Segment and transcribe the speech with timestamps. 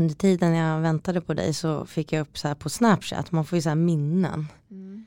[0.00, 3.44] under tiden jag väntade på dig så fick jag upp så här på Snapchat, man
[3.44, 4.46] får ju så här minnen.
[4.70, 5.06] Mm.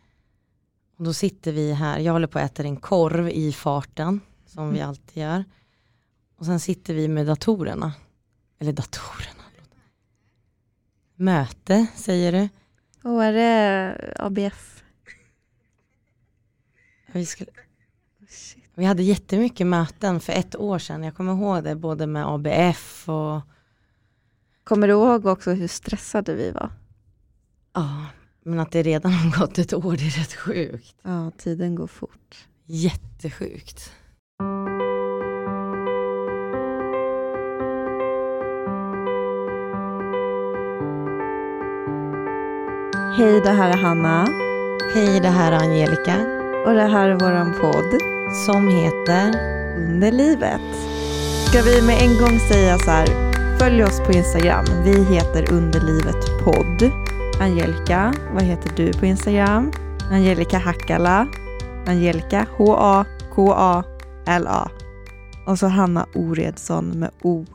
[0.98, 4.70] Och då sitter vi här, jag håller på att äta en korv i farten, som
[4.70, 4.90] vi Mm.
[4.90, 5.44] alltid gör.
[6.38, 7.94] Och sen sitter vi med datorerna.
[8.60, 9.44] Eller datorerna.
[11.16, 12.50] Möte, säger du.
[13.10, 14.84] Och är det ABF?
[17.14, 17.52] Vi, skulle,
[18.76, 23.10] vi hade jättemycket möten för ett år sedan, jag kommer ihåg det, både med ABF
[23.10, 23.42] och
[24.64, 26.70] Kommer du ihåg också hur stressade vi var?
[27.74, 28.06] ja,
[28.44, 30.96] men att det redan har gått ett år, det är rätt sjukt.
[31.02, 32.48] Ja, tiden går fort.
[32.66, 33.92] Jättesjukt.
[43.18, 44.28] Hej, det här är Hanna
[44.94, 46.16] Hej, det här är Angelica
[46.66, 48.02] och det här är våran podd
[48.46, 49.32] som heter
[49.78, 50.76] Under livet.
[51.48, 53.33] Ska vi med en gång säga så här,
[53.64, 54.66] följ oss på Instagram.
[54.84, 56.92] Vi heter Underlivet podd.
[57.42, 59.72] Angelica, vad heter du på Instagram?
[60.12, 61.28] Angelica Hackala.
[61.88, 63.80] Angelica H-A-K-A-L-A.
[65.48, 67.46] Och så Hanna Oredsson med O.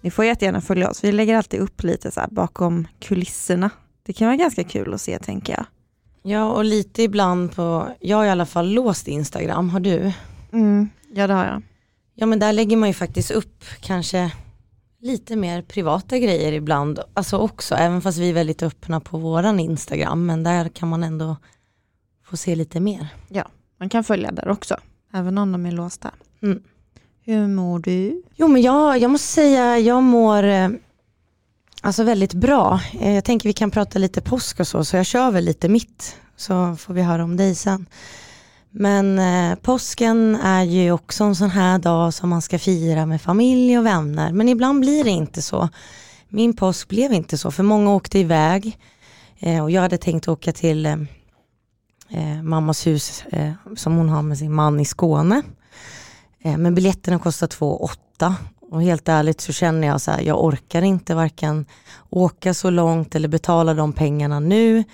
[0.00, 1.04] Ni får jättegärna följa oss.
[1.04, 3.70] Vi lägger alltid upp lite så bakom kulisserna.
[4.02, 5.64] Det kan vara ganska kul att se tänker jag.
[6.32, 10.12] Ja, och lite ibland på, jag har i alla fall låst Instagram, har du?
[10.52, 11.62] Mm, ja det har jag.
[12.14, 14.32] Ja men där lägger man ju faktiskt upp kanske
[15.02, 19.60] lite mer privata grejer ibland, alltså också, även fast vi är väldigt öppna på våran
[19.60, 21.36] Instagram, men där kan man ändå
[22.24, 23.08] få se lite mer.
[23.80, 24.76] Man kan följa där också,
[25.12, 26.10] även om de är låsta.
[26.42, 26.62] Mm.
[27.24, 28.22] Hur mår du?
[28.36, 30.68] Jo men jag, jag måste säga, jag mår eh,
[31.80, 32.80] alltså väldigt bra.
[33.00, 35.68] Eh, Jag tänker vi kan prata lite påsk och så, så jag kör väl lite
[35.68, 37.86] mitt, så får vi höra om dig sen.
[38.74, 43.22] Men eh, påsken är ju också en sån här dag som man ska fira med
[43.22, 45.68] familj och vänner, men ibland blir det inte så.
[46.28, 48.78] Min påsk blev inte så, för många åkte iväg
[49.38, 50.96] eh, och jag hade tänkt åka till eh,
[52.10, 55.42] eh, mammas hus eh, som hon har med sin man i Skåne.
[56.42, 58.36] Eh, Men biljetterna kostar 2 8
[58.70, 61.66] och helt ärligt så känner jag så här, jag orkar inte varken
[62.10, 64.84] åka så långt eller betala de pengarna nu.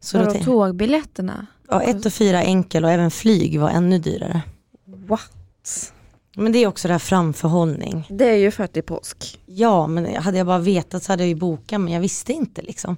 [0.00, 1.46] Så då Vadå, tågbiljetterna?
[1.68, 4.42] Ja, ett och fyra enkel och även flyg var ännu dyrare.
[4.86, 5.92] What?
[6.36, 8.06] Men det är också det här framförhållning.
[8.10, 9.40] Det är ju för att det är påsk.
[9.46, 12.62] Ja, men hade jag bara vetat så hade jag ju bokat men jag visste inte
[12.62, 12.96] liksom.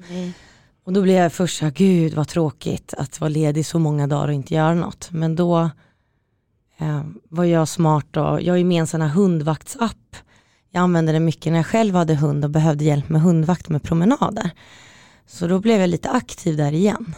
[0.84, 4.06] Och då blev jag först så här, gud vad tråkigt att vara ledig så många
[4.06, 5.08] dagar och inte göra något.
[5.10, 5.70] Men då
[6.78, 10.16] eh, var jag smart och jag är med i en sån här hundvaktsapp.
[10.70, 13.82] Jag använde den mycket när jag själv hade hund och behövde hjälp med hundvakt med
[13.82, 14.50] promenader.
[15.26, 17.14] Så då blev jag lite aktiv där igen.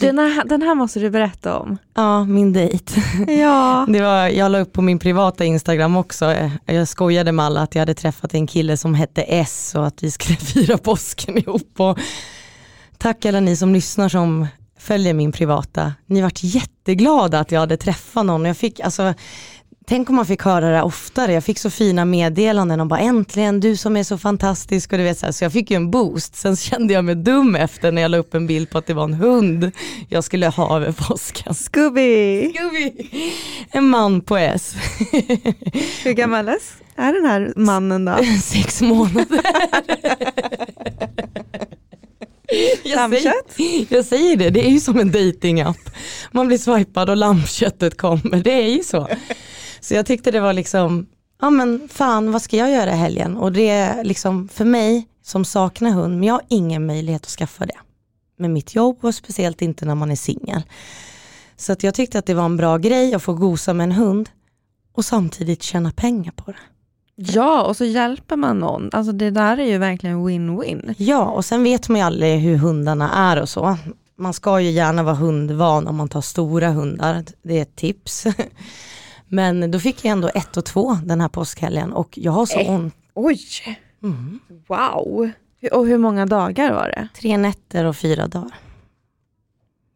[0.00, 1.78] Den här, den här måste du berätta om.
[1.94, 2.92] ja, min dejt.
[3.40, 3.86] Ja.
[3.88, 6.34] Det var, jag la upp på min privata Instagram också,
[6.66, 10.02] jag skojade med alla att jag hade träffat en kille som hette S och att
[10.02, 11.72] vi skulle fira påsken ihop.
[11.76, 11.98] Och
[12.98, 14.46] tack alla ni som lyssnar som
[14.78, 18.44] följer min privata, ni vart jätteglada att jag hade träffat någon.
[18.44, 19.14] Jag fick, alltså,
[19.90, 23.60] tänk om man fick höra det oftare, jag fick så fina meddelanden och bara äntligen
[23.60, 25.90] du som är så fantastisk och du vet så, här, så jag fick ju en
[25.90, 26.36] boost.
[26.36, 28.94] Sen kände jag mig dum efter när jag la upp en bild på att det
[28.94, 29.70] var en hund
[30.08, 31.54] jag skulle ha över påsken.
[31.54, 32.52] Scooby!
[32.52, 32.92] Scooby.
[33.70, 34.74] En man på S.
[36.04, 36.48] Hur gammal
[36.96, 38.16] är den här mannen då?
[38.42, 39.40] Sex månader.
[42.82, 43.32] Jag säger,
[43.88, 45.90] jag säger det, det är ju som en datingapp.
[46.32, 49.08] Man blir swipad och lammköttet kommer, det är ju så.
[49.80, 51.06] Så jag tyckte det var liksom,
[51.40, 53.36] ja men fan vad ska jag göra i helgen?
[53.36, 57.28] Och det är liksom för mig som saknar hund, men jag har ingen möjlighet att
[57.30, 57.78] skaffa det.
[58.38, 60.62] Med mitt jobb och speciellt inte när man är singel.
[61.56, 63.92] Så att jag tyckte att det var en bra grej att få gosa med en
[63.92, 64.30] hund
[64.92, 66.58] och samtidigt tjäna pengar på det.
[67.22, 68.90] Ja, och så hjälper man någon.
[68.92, 70.94] Alltså det där är ju verkligen win-win.
[70.98, 73.76] Ja, och sen vet man ju aldrig hur hundarna är och så.
[74.16, 78.26] Man ska ju gärna vara hundvan om man tar stora hundar, det är ett tips.
[79.32, 82.58] Men då fick jag ändå ett och två den här påskhelgen och jag har så
[82.58, 82.70] Eh.
[82.74, 82.94] ont.
[83.14, 83.40] Oj!
[84.02, 84.40] Mm.
[84.66, 85.30] Wow!
[85.72, 87.08] Och hur många dagar var det?
[87.20, 88.54] Tre nätter och fyra dagar.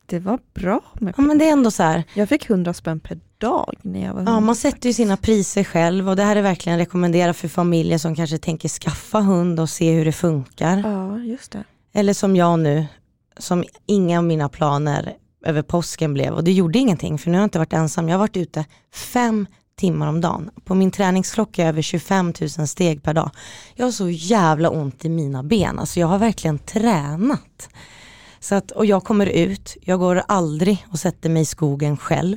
[0.06, 3.00] Det var bra med Ja men det är ändå så här, Jag fick 100 spänn
[3.00, 6.36] per dag när jag var ja, man sätter ju sina priser själv och det här
[6.36, 10.78] är verkligen rekommenderat för familjer som kanske tänker skaffa hund och se hur det funkar.
[10.78, 11.64] Ja, just det.
[11.92, 12.86] Eller som jag nu,
[13.38, 15.14] som inga av mina planer
[15.44, 16.34] över påsken blev.
[16.34, 18.08] Och det gjorde ingenting, för nu har jag inte varit ensam.
[18.08, 19.46] Jag har varit ute fem
[19.76, 20.50] timmar om dagen.
[20.64, 23.30] På min träningsklocka är jag över 25 000 steg per dag.
[23.74, 27.68] Jag har så jävla ont i mina ben, alltså jag har verkligen tränat.
[28.40, 32.36] Så att, och jag kommer ut, jag går aldrig och sätter mig i skogen själv.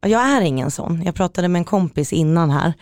[0.00, 1.02] Jag är ingen sån.
[1.02, 2.72] Jag pratade med en kompis innan här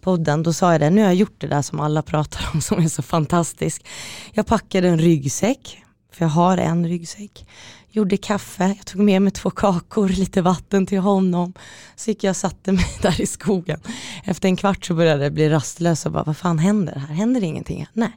[0.00, 2.60] podden, då sa jag det, nu har jag gjort det där som alla pratar om
[2.60, 3.86] som är så fantastiskt.
[4.32, 5.82] Jag packade en ryggsäck,
[6.12, 7.46] för jag har en ryggsäck.
[7.92, 11.52] Gjorde kaffe, jag tog med mig två kakor, lite vatten till honom.
[11.96, 13.80] Så gick jag och satte mig där i skogen.
[14.24, 17.14] Efter en kvart så började jag bli rastlös och bara, vad fan händer här?
[17.14, 17.86] Händer ingenting?
[17.92, 18.12] Nej.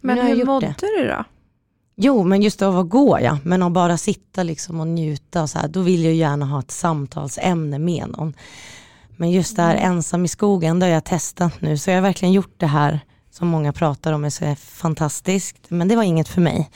[0.00, 0.98] Men, jag hur mådde det.
[0.98, 1.24] du då?
[1.96, 3.38] Jo, men just av att gå ja.
[3.44, 6.60] Men att bara sitta liksom och njuta och så här, då vill jag gärna ha
[6.60, 8.34] ett samtalsämne med någon.
[9.16, 11.78] Men just det här ensam i skogen, det har jag testat nu.
[11.78, 15.56] Så jag har verkligen gjort det här som många pratar om är så fantastiskt.
[15.68, 16.70] Men det var inget för mig.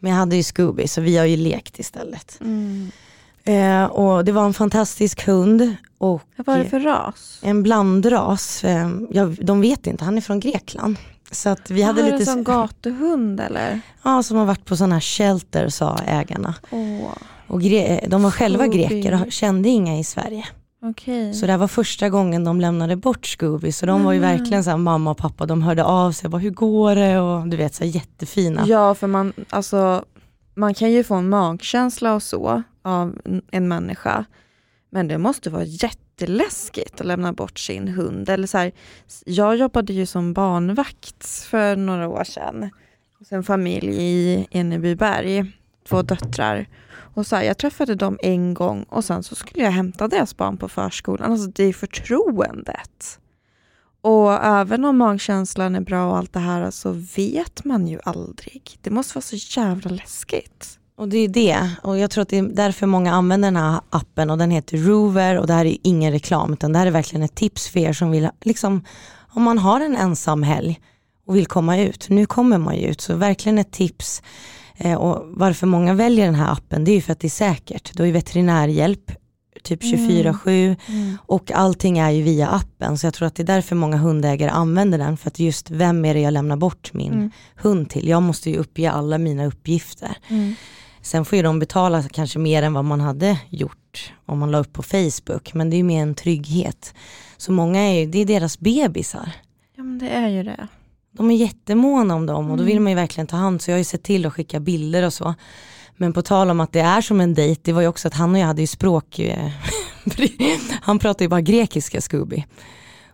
[0.00, 2.38] Men jag hade ju Scooby så vi har ju lekt istället.
[3.44, 7.38] Eh, och det var en fantastisk hund och Vad var det för ras?
[7.42, 8.64] en blandras.
[8.64, 10.96] Eh, jag, de vet inte, han är från Grekland.
[11.30, 12.30] Så att vi hade det lite...
[12.32, 13.80] en gatuhund eller?
[14.02, 16.54] Ja, som har varit på sådana här shelter sa ägarna.
[16.70, 17.12] Åh,
[17.46, 17.60] Och
[18.08, 18.78] de var själva Scooby.
[18.78, 20.46] greker och kände inga i Sverige.
[20.82, 21.34] Okej.
[21.34, 23.72] Så det här var första gången de lämnade bort Scooby.
[23.72, 24.38] Så de var ju Mm.
[24.38, 26.30] verkligen så här, mamma och pappa, de hörde av sig.
[26.30, 27.18] Bara, Hur går det?
[27.20, 28.64] Och du vet, så här, jättefina.
[28.66, 30.04] Ja, för man, alltså,
[30.54, 34.24] man kan ju få en magkänsla och så av en- en människa.
[34.90, 38.28] Men det måste vara jätteläskigt att lämna bort sin hund.
[38.28, 38.72] Eller så här,
[39.26, 42.70] jag jobbade ju som barnvakt för några år sedan.
[43.18, 45.52] Hos en familj i Enebyberg,
[45.88, 46.66] två döttrar.
[47.20, 50.36] Och så här, jag träffade dem en gång och sen så skulle jag hämta deras
[50.36, 51.32] barn på förskolan.
[51.32, 53.18] Alltså det är förtroendet.
[54.02, 58.78] Och även om magkänslan är bra och allt det här så vet man ju aldrig.
[58.80, 60.78] Det måste vara så jävla läskigt.
[60.96, 61.70] Och det är det.
[61.82, 64.78] Och jag tror att det är därför många använder den här appen och den heter
[64.78, 67.80] Rover och det här är ingen reklam utan det här är verkligen ett tips för
[67.80, 68.84] er som vill, liksom,
[69.34, 70.80] om man har en ensam helg
[71.26, 72.08] och vill komma ut.
[72.08, 74.22] Nu kommer man ju ut så verkligen ett tips.
[74.80, 77.30] Eh, och varför många väljer den här appen det är ju för att det är
[77.30, 77.90] säkert.
[77.96, 79.12] Du har ju veterinärhjälp
[79.62, 80.76] typ 24-7
[81.26, 84.50] och allting är ju via appen så jag tror att det är därför många hundägare
[84.50, 87.30] använder den för att just vem är det jag lämnar bort min Mm.
[87.56, 88.08] hund till?
[88.08, 90.16] Jag måste ju uppge alla mina uppgifter.
[91.02, 94.58] Sen får ju de betala kanske mer än vad man hade gjort om man la
[94.58, 95.54] upp på Facebook.
[95.54, 96.94] Men det är ju mer en trygghet.
[97.36, 99.32] Så många är ju, det är deras bebisar.
[99.76, 100.68] Ja men det är ju det.
[101.12, 102.84] De är jättemåna om dem och då vill Mm.
[102.84, 103.62] man ju verkligen ta hand.
[103.62, 105.34] Så jag har ju sett till att skicka bilder och så.
[105.96, 108.14] Men på tal om att det är som en dejt, det var ju också att
[108.14, 109.50] han och jag hade ju språk, eh,
[110.82, 112.44] han pratar ju bara grekiska Scooby.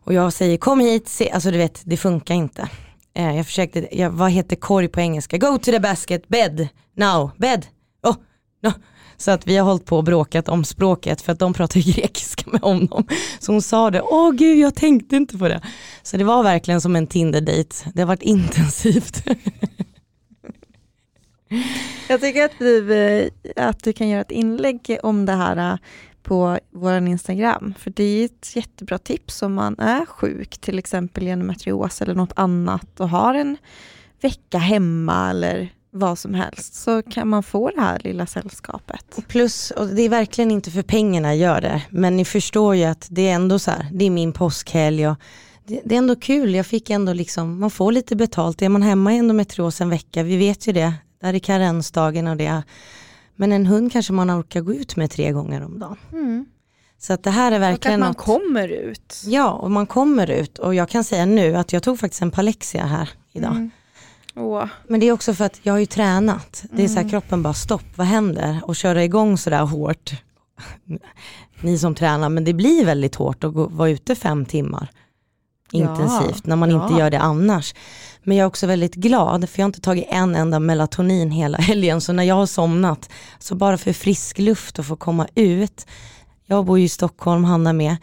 [0.04, 1.30] Och jag säger kom hit, se.
[1.30, 2.68] alltså du vet det funkar inte.
[3.14, 5.38] Eh, Jag försökte, jag, vad heter korg på engelska?
[5.38, 7.66] Go to the basket, bed, now, bed,
[8.02, 8.14] oh,
[8.62, 8.72] no.
[9.16, 11.92] Så att vi har hållit på och bråkat om språket för att de pratar ju
[12.02, 13.06] grekiska med honom.
[13.38, 15.60] Så hon sa det, åh gud jag tänkte inte på det.
[16.02, 17.76] Så det var verkligen som en Tinder-dejt.
[17.94, 19.22] Det har varit intensivt.
[22.08, 25.78] Jag tycker att du, eh, att du kan göra ett inlägg om det här eh,
[26.22, 27.74] på vår Instagram.
[27.78, 32.14] För det är ett jättebra tips om man är sjuk, till exempel genom matrios eller
[32.14, 33.56] något annat och har en
[34.20, 39.18] vecka hemma eller vad som helst så kan man få det här lilla sällskapet.
[39.28, 42.84] Plus, och det är verkligen inte för pengarna jag gör det, men ni förstår ju
[42.84, 45.16] att det är ändå så här, det är min påskhelg och
[45.66, 48.82] det, det är ändå kul, jag fick ändå liksom, man får lite betalt, är man
[48.82, 52.62] hemma i endometrios en vecka, vi vet ju det, där är karensdagen och det,
[53.36, 56.46] men en hund kanske man orkar gå ut med tre gånger om dagen.
[56.98, 59.22] Så att det här är Och att verkligen man något- kommer ut.
[59.26, 62.30] Ja, och man kommer ut och jag kan säga nu att jag tog faktiskt en
[62.30, 63.50] Palexia här idag.
[63.50, 63.70] Mm.
[64.36, 64.64] Åh.
[64.88, 66.64] Men det är också för att jag har ju tränat.
[66.70, 67.04] Det är så Mm.
[67.04, 68.60] här kroppen bara stopp, vad händer?
[68.64, 70.10] Och köra igång sådär hårt.
[71.60, 74.90] Ni som tränar, men det blir väldigt hårt att gå, vara ute fem timmar
[75.72, 76.82] intensivt när man ja.
[76.82, 77.74] inte gör det annars.
[78.22, 81.58] Men jag är också väldigt glad för jag har inte tagit en enda melatonin hela
[81.60, 82.00] helgen.
[82.00, 85.86] Så när jag har somnat, så bara för frisk luft och få komma ut.
[86.46, 87.96] Jag bor ju i Stockholm, Hanna med.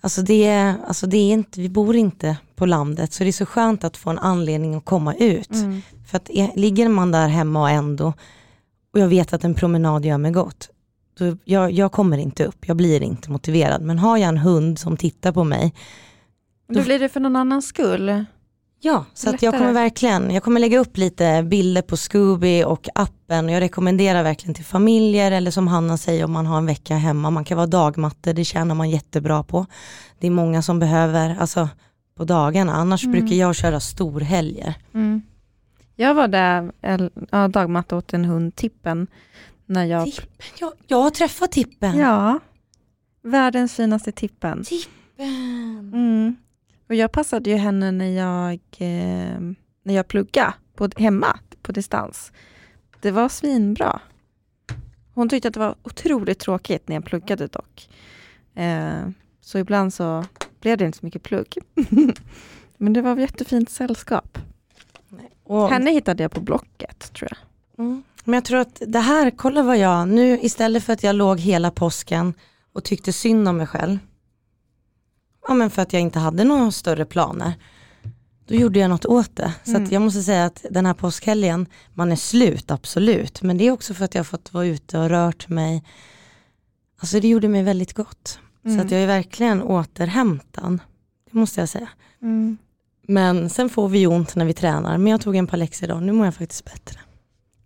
[0.00, 3.46] Alltså det, alltså det är inte, vi bor inte på landet så det är så
[3.46, 5.52] skönt att få en anledning att komma ut.
[5.52, 5.82] Mm.
[6.06, 8.12] För att ligger man där hemma och ändå,
[8.92, 10.70] och jag vet att en promenad gör mig gott,
[11.18, 13.82] då jag, jag kommer inte upp, jag blir inte motiverad.
[13.82, 15.74] Men har jag en hund som tittar på mig,
[16.68, 18.24] Då blir det för någon annans skull.
[18.80, 23.44] Ja, så jag kommer verkligen, jag kommer lägga upp lite bilder på Scooby och appen
[23.44, 26.96] och jag rekommenderar verkligen till familjer eller som Hanna säger om man har en vecka
[26.96, 29.66] hemma, man kan vara dagmatte, det tjänar man jättebra på.
[30.18, 31.68] Det är många som behöver, alltså
[32.16, 33.12] på dagarna, annars Mm.
[33.20, 34.74] brukar jag köra storhelger.
[34.94, 35.22] Mm.
[35.96, 36.72] Jag var där,
[37.30, 39.06] ja, dagmatta åt en hund, Tippen,
[39.66, 40.04] när jag...
[40.04, 40.26] Tippen,
[40.58, 41.98] jag, jag har träffat Tippen.
[41.98, 42.38] Ja,
[43.22, 44.64] världens finaste Tippen.
[44.64, 45.28] Tippen.
[45.94, 46.36] Mm.
[46.88, 49.40] Och jag passade ju henne när jag, eh,
[49.82, 52.32] när jag pluggade på, hemma på distans.
[53.00, 54.00] Det var svinbra.
[55.14, 57.88] Hon tyckte att det var otroligt tråkigt när jag pluggade dock.
[58.54, 59.08] Eh,
[59.40, 60.24] så ibland så
[60.60, 61.58] blev det inte så mycket plugg.
[62.76, 64.38] Men det var ett jättefint sällskap.
[65.44, 67.84] Och, Henne hittade jag på Blocket tror jag.
[67.84, 71.16] mm, men jag tror att det här, kolla vad jag, nu istället för att jag
[71.16, 72.34] låg hela påsken
[72.72, 73.98] och tyckte synd om mig själv,
[75.48, 77.52] ja men för att jag inte hade några större planer,
[78.46, 79.52] då gjorde jag något åt det.
[79.64, 79.88] Så Mm.
[79.90, 83.94] jag måste säga att den här påskhelgen, man är slut absolut, men det är också
[83.94, 85.84] för att jag har fått vara ute och rört mig.
[86.98, 88.38] Alltså det gjorde mig väldigt gott.
[88.64, 88.78] Mm.
[88.78, 90.78] Så att jag är verkligen återhämtad,
[91.30, 91.88] det måste jag säga.
[92.22, 92.56] Mm.
[93.08, 96.12] Men sen får vi ont när vi tränar, men jag tog en Palex idag, nu
[96.12, 97.00] mår jag faktiskt bättre.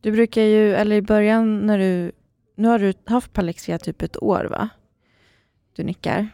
[0.01, 2.13] Du brukar ju, eller i början när du,
[2.57, 4.69] nu har du haft Palexia typ ett år va?
[5.77, 6.29] Du nickar.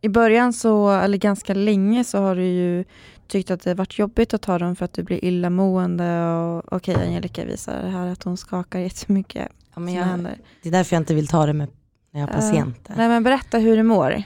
[0.00, 2.84] I början så, eller ganska länge så har du ju
[3.26, 6.94] tyckt att det varit jobbigt att ta dem för att du blir illamående och okej
[6.94, 9.48] Angelica visar här att hon skakar jättemycket.
[9.74, 10.38] Ja, men jag, händer.
[10.62, 11.68] det är därför jag inte vill ta det med
[12.10, 12.94] när jag har patienter.
[12.96, 14.22] Nej men berätta hur du mår.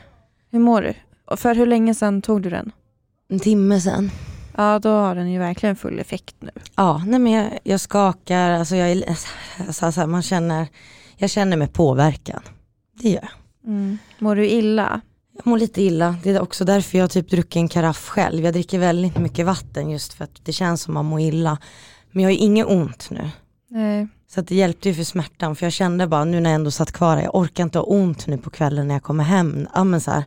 [0.50, 0.94] Hur mår du?
[1.24, 2.72] Och för hur länge sedan tog du den?
[3.28, 4.10] En timme sen.
[4.56, 6.50] Ja då har den ju verkligen full effekt nu.
[6.76, 9.04] Ja, nej men jag, jag skakar, alltså jag,
[9.66, 10.66] alltså, man känner,
[11.16, 12.42] jag känner mig påverkad.
[12.92, 13.30] Det gör jag.
[13.70, 13.98] Mm.
[14.18, 15.00] Mår du illa?
[15.34, 18.44] Jag mår lite illa, det är också därför jag typ druckit en karaff själv.
[18.44, 21.58] Jag dricker väldigt mycket vatten just för att det känns som att man mår illa.
[22.10, 23.30] Men jag har inget ont nu.
[23.68, 24.08] Nej.
[24.34, 26.92] Så det hjälpte ju för smärtan, för jag kände bara nu när jag ändå satt
[26.92, 29.68] kvar här, jag orkar inte ha ont nu på kvällen när jag kommer hem.
[29.74, 30.24] Ja, men, så här.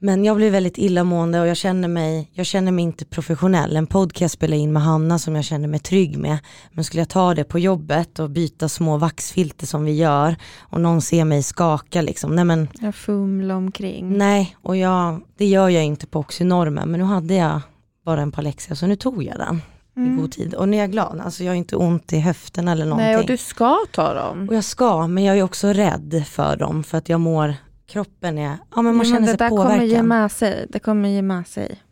[0.00, 3.76] Men jag blev väldigt illamående och jag känner, mig, jag känner mig inte professionell.
[3.76, 6.38] En podcast spelar in med Hanna som jag känner mig trygg med.
[6.72, 10.80] Men skulle jag ta det på jobbet och byta små vaxfilter som vi gör och
[10.80, 14.18] någon ser mig skaka liksom, nej men Jag fumlar omkring.
[14.18, 17.60] nej, och jag, det gör jag inte på Oxynormen, men nu hade jag
[18.04, 19.62] bara en Palexia så nu tog jag den
[20.06, 20.54] i god tid.
[20.54, 23.06] Och nu är jag glad, alltså jag har inte ont i höften eller någonting.
[23.06, 24.48] Nej, och du ska ta dem.
[24.48, 27.54] Och jag ska, men jag är också rädd för dem för att jag mår,
[27.88, 29.72] kroppen är, ja men man Ja, men känner det sig där påverkad.
[29.72, 30.66] kommer ge med sig.
[30.68, 31.82] Det kommer ge med sig.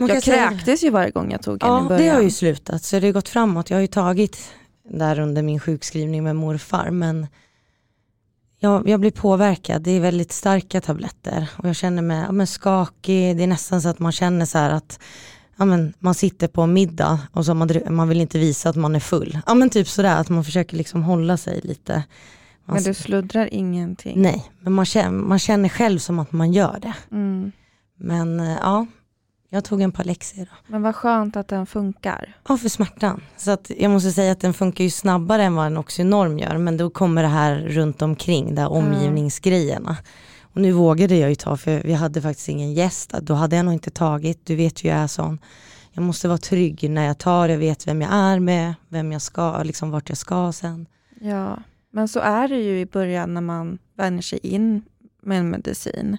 [0.00, 2.02] Man jag säga- kräktes ju varje gång jag tog en i Ja, början.
[2.06, 3.70] det har ju slutat, så det har gått framåt.
[3.70, 4.38] Jag har ju tagit
[4.90, 7.26] där under min sjukskrivning med morfar, men
[8.58, 9.82] jag, jag blir påverkad.
[9.82, 13.36] Det är väldigt starka tabletter och jag känner mig ja, men skakig.
[13.36, 14.98] Det är nästan så att man känner så här att
[15.56, 18.76] ja, men man sitter på en middag och så man, man vill inte visa att
[18.76, 19.38] man är full.
[19.46, 22.02] Ja men typ sådär, att man försöker liksom hålla sig lite.
[22.64, 24.22] Man Men du sluddrar ingenting.
[24.22, 26.94] Nej, men man känner, man känner själv som att man gör det.
[27.10, 27.52] Mm.
[27.96, 28.86] Men eh, ja,
[29.48, 30.54] jag tog en Palexia idag.
[30.66, 32.36] Men vad skönt att den funkar.
[32.48, 33.22] Ja, för smärtan.
[33.36, 36.58] Så att jag måste säga att den funkar ju snabbare än vad en Oxynorm gör,
[36.58, 39.96] men då kommer det här runt omkring, de här omgivningsgrejerna.
[40.42, 43.64] Och nu vågade jag ju ta, för vi hade faktiskt ingen gäst, då hade jag
[43.64, 45.38] nog inte tagit, du vet ju jag är sån.
[45.92, 49.22] Jag måste vara trygg när jag tar, jag vet vem jag är med, vem jag
[49.22, 50.86] ska, liksom vart jag ska sen.
[51.20, 51.58] Ja,
[51.92, 54.82] men så är det ju i början när man vänjer sig in
[55.22, 56.16] med en medicin.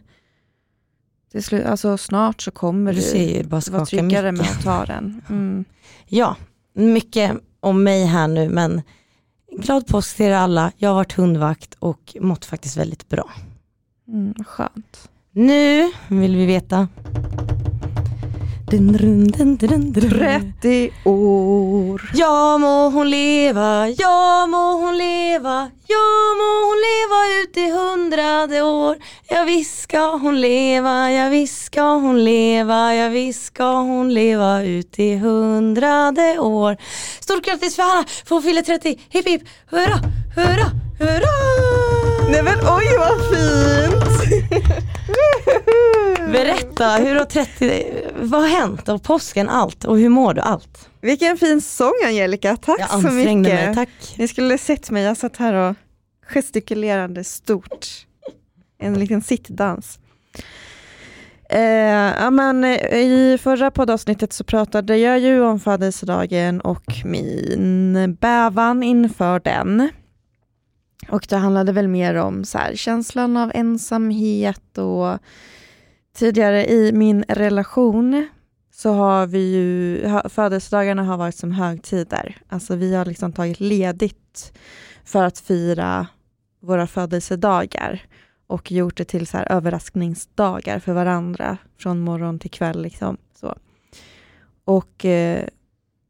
[1.31, 4.47] Till slut, alltså snart så kommer Du du vara tryggare mycket.
[4.47, 5.21] med att ta den.
[5.29, 5.65] Mm.
[6.05, 6.35] Ja,
[6.73, 8.81] mycket om mig här nu, men
[9.61, 10.71] glad påsk till er alla.
[10.77, 13.29] Jag har varit hundvakt och mått faktiskt väldigt bra.
[14.07, 15.09] Mm, skönt.
[15.31, 16.87] Nu vill vi veta.
[20.09, 22.01] 30 år.
[22.13, 26.05] Ja må hon leva, ja må hon leva, ja
[26.39, 28.97] må hon leva ut i hundrade år.
[29.29, 34.63] Ja visst ska hon leva, ja visst ska hon leva, ja visst ska hon leva
[34.63, 36.77] ut i hundrade år.
[37.19, 39.99] Stort grattis för Hanna, för hon fyller 30, hipp hipp, hurra,
[40.35, 42.12] hurra, hurra!
[42.31, 44.03] Nej men oj vad fint!
[46.31, 47.83] Berätta, hur har 30,
[48.21, 50.89] vad har hänt av påsken, allt och hur mår du, allt?
[51.01, 53.37] Vilken fin sång Angelica, tack Jag så mycket.
[53.37, 53.89] mig, tack.
[54.17, 55.75] Ni skulle sett mig, jag satt här och
[56.27, 57.87] gestikulerade stort.
[58.79, 59.99] En liten sittdans.
[61.49, 61.61] Eh,
[62.23, 68.83] ja, men, eh, I förra poddavsnittet så pratade jag ju om födelsedagen och min bävan
[68.83, 69.89] inför den.
[71.09, 75.17] Och det handlade väl mer om så här, känslan av ensamhet och
[76.15, 78.27] tidigare i min relation
[78.71, 82.37] så har vi ju, födelsedagarna har varit som högtider.
[82.47, 84.53] Alltså vi har liksom tagit ledigt
[85.03, 86.07] för att fira
[86.59, 88.01] våra födelsedagar
[88.47, 92.81] och gjort det till så här överraskningsdagar för varandra från morgon till kväll.
[92.81, 93.17] Liksom.
[93.39, 93.55] Så.
[94.65, 95.47] Och eh,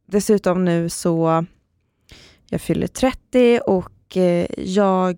[0.08, 1.46] dessutom nu så,
[2.50, 5.17] jag fyller 30 och Eh, jag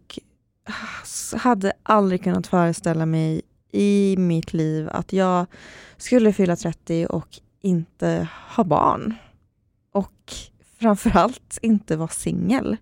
[1.38, 5.46] hade aldrig kunnat föreställa mig i mitt liv att jag
[5.98, 7.28] skulle fylla 30 och
[7.62, 9.14] inte ha barn.
[9.92, 10.34] Och
[10.80, 12.78] framförallt inte vara singel.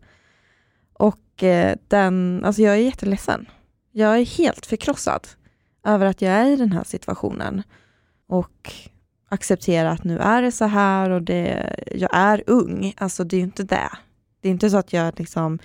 [0.93, 3.45] Och eh, den, alltså jag är jätteledsen.
[3.91, 5.27] Jag är helt förkrossad.
[5.85, 7.63] över att jag är i den här situationen.
[8.27, 8.73] Och
[9.29, 12.93] acceptera att nu är det så här och det, jag är ung.
[12.97, 13.89] Alltså det är ju inte det.
[14.41, 15.59] Det är inte så att jag liksom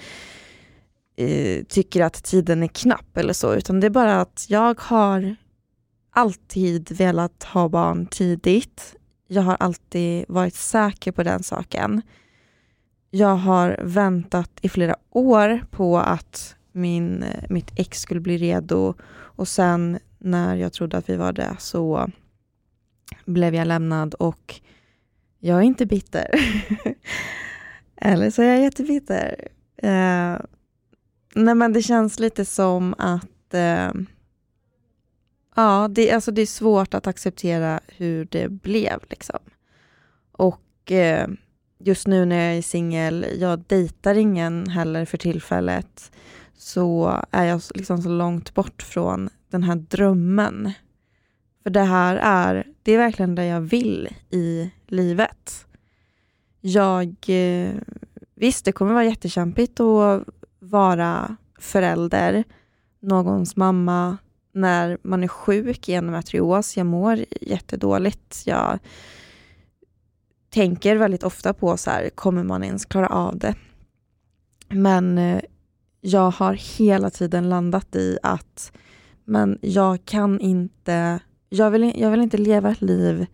[1.18, 5.36] eh, tycker att tiden är knapp eller så, utan det är bara att jag har
[6.10, 8.96] alltid velat ha barn tidigt.
[9.28, 12.02] Jag har alltid varit säker på den saken.
[13.10, 19.48] Jag har väntat i flera år på att min, mitt ex skulle bli redo och
[19.48, 22.10] sen när jag trodde att vi var det så
[23.24, 24.60] blev jag lämnad och
[25.38, 26.30] jag är inte bitter.
[27.96, 29.48] Eller så är jag jättebitter.
[29.84, 30.40] Uh,
[31.34, 33.90] nej men det känns lite som att eh,
[35.56, 39.00] ja, det, alltså det är svårt att acceptera hur det blev.
[39.10, 39.38] Liksom.
[40.32, 41.28] Och eh,
[41.78, 46.12] just nu när jag är singel, jag dejtar ingen heller för tillfället,
[46.56, 50.72] så är jag liksom så långt bort från den här drömmen.
[51.62, 55.66] För det här är, det är verkligen det jag vill i livet.
[56.60, 57.74] Jag, eh,
[58.34, 60.24] visst det kommer vara jättekämpigt och
[60.70, 62.44] vara förälder,
[63.00, 64.16] någons mamma,
[64.52, 66.76] när man är sjuk i endometrios.
[66.76, 68.42] Jag mår jättedåligt.
[68.46, 68.78] Jag
[70.50, 73.54] tänker väldigt ofta på så här, kommer man ens klara av det?
[74.68, 75.40] Men eh,
[76.00, 78.72] jag har hela tiden landat i att
[79.24, 83.26] men jag kan inte, jag vill, jag vill inte leva ett liv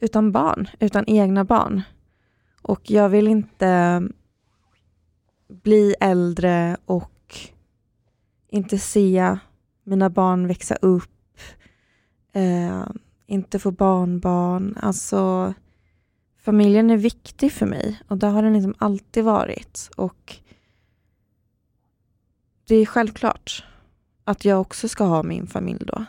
[0.00, 1.82] utan barn, utan egna barn.
[2.62, 4.02] Och jag vill inte
[5.50, 7.38] bli äldre och
[8.48, 9.38] inte se
[9.84, 11.38] mina barn växa upp,
[12.32, 12.86] eh,
[13.26, 14.78] inte få barnbarn.
[14.82, 15.54] Alltså,
[16.38, 19.90] familjen är viktig för mig och det har den liksom alltid varit.
[19.96, 20.36] Och
[22.64, 23.64] det är självklart
[24.24, 26.04] att jag också ska ha min familj då.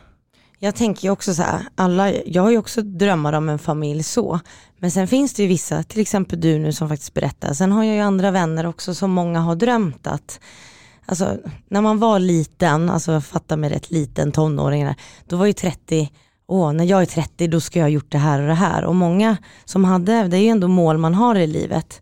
[0.63, 4.03] Jag tänker ju också så här, alla, jag har ju också drömmar om en familj
[4.03, 4.39] så,
[4.79, 7.83] men sen finns det ju vissa, till exempel du nu som faktiskt berättar, sen har
[7.83, 10.39] jag ju andra vänner också som många har drömt att
[11.05, 16.11] Alltså när man var liten, alltså fatta mig rätt liten tonåring, då var ju 30,
[16.47, 18.83] åh när jag är 30 då ska jag ha gjort det här och det här.
[18.85, 22.01] Och många som hade, det är ju ändå mål man har i livet.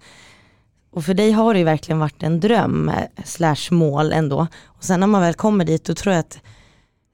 [0.91, 4.47] Och för dig har det ju verkligen varit en dröm eh, slash mål ändå.
[4.65, 6.39] Och sen när man väl kommer dit då tror jag att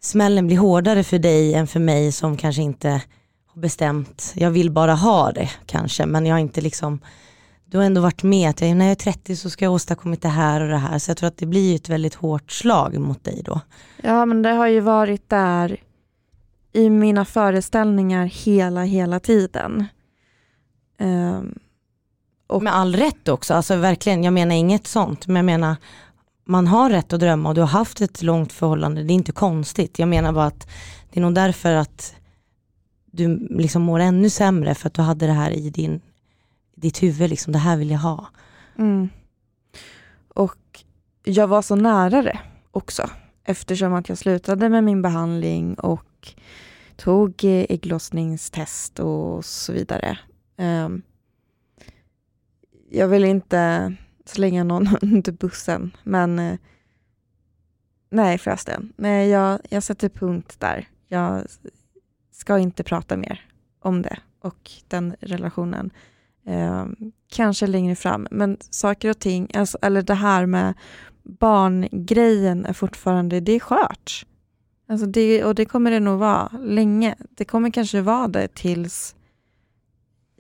[0.06, 3.02] smällen blir hårdare för dig än för mig som kanske inte
[3.48, 7.00] har bestämt, jag vill bara ha det kanske men jag har inte liksom
[7.66, 10.22] du har ändå varit med att jag, när jag är 30 så ska jag åstadkommit
[10.22, 11.00] det här och det här.
[11.00, 13.62] Så jag tror att det blir ett väldigt hårt slag mot dig då.
[14.04, 15.78] Ja men det har ju varit där
[16.74, 19.86] i mina föreställningar hela, hela tiden.
[21.00, 21.60] Um,
[22.48, 25.76] och med all rätt också, alltså verkligen, jag menar inget sånt, men jag menar
[26.46, 29.32] man har rätt att drömma och du har haft ett långt förhållande, det är inte
[29.32, 30.00] konstigt.
[30.00, 30.68] Jag menar bara att
[31.12, 32.16] det är nog därför att
[33.06, 36.02] du liksom mår ännu sämre för att du hade det här i din,
[36.76, 38.28] ditt huvud, liksom, det här vill jag ha.
[38.78, 39.10] Mm.
[40.28, 40.84] Och
[41.24, 42.40] jag var så nära det
[42.72, 43.10] också,
[43.44, 46.34] eftersom att jag slutade med min behandling och
[46.96, 50.18] tog eh, ägglossningstest och så vidare.
[50.58, 51.02] Um,
[52.90, 53.94] jag vill inte
[54.26, 56.58] slänga någon under bussen, men eh,
[58.10, 58.94] nej förresten.
[58.96, 60.88] men jag, jag sätter punkt där.
[61.08, 61.44] Jag
[62.32, 63.46] ska inte prata mer
[63.80, 65.92] om det och den relationen.
[66.46, 66.86] Eh,
[67.28, 70.74] kanske längre fram, men saker och ting, alltså, eller det här med
[71.24, 74.26] barngrejen är fortfarande, det är skört.
[74.88, 77.16] Alltså det, och det kommer det nog vara länge.
[77.30, 79.16] Det kommer kanske vara det tills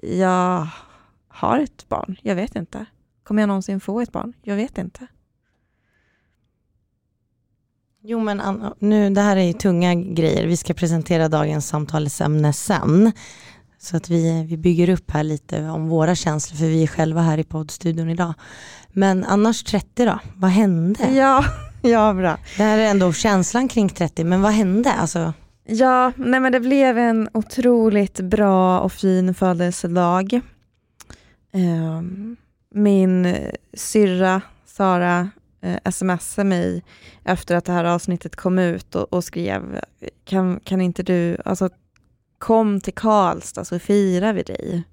[0.01, 0.67] jag
[1.27, 2.15] har ett barn.
[2.21, 2.85] Jag vet inte.
[3.25, 4.33] Kommer jag någonsin få ett barn?
[4.41, 5.07] Jag vet inte.
[8.01, 10.47] Jo men nu, det här är ju tunga grejer.
[10.47, 13.11] Vi ska presentera dagens samtalsämne sen.
[13.79, 17.21] Så att vi, vi bygger upp här lite om våra känslor, för vi är själva
[17.21, 18.33] här i poddstudion idag.
[18.89, 21.11] Men annars 30 då, vad hände?
[21.13, 21.45] Ja,
[21.81, 22.37] ja bra.
[22.57, 24.93] Det här är ändå känslan kring 30, men vad hände?
[24.93, 25.33] Alltså...
[25.67, 30.41] Ja, nej men det blev en otroligt bra och fin födelsedag.
[31.53, 32.37] Um,
[32.75, 33.35] min
[33.73, 35.29] syrra Sara
[35.61, 36.83] eh, smsade mig
[37.23, 39.79] efter att det här avsnittet kom ut och, och, skrev,
[40.25, 41.69] kan, kan inte du, alltså
[42.37, 44.83] kom till Karlstad så firar vi dig.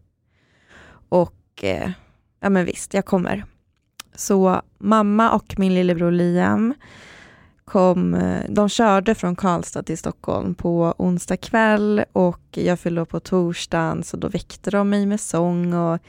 [1.08, 1.90] Och eh,
[2.40, 3.44] ja men visst, jag kommer.
[4.14, 6.74] Så mamma och min lillebror Liam
[7.64, 13.20] kom, eh, de körde från Karlstad till Stockholm på onsdag kväll och jag fyllde på
[13.20, 16.00] torsdagen så då väckte de mig med sång och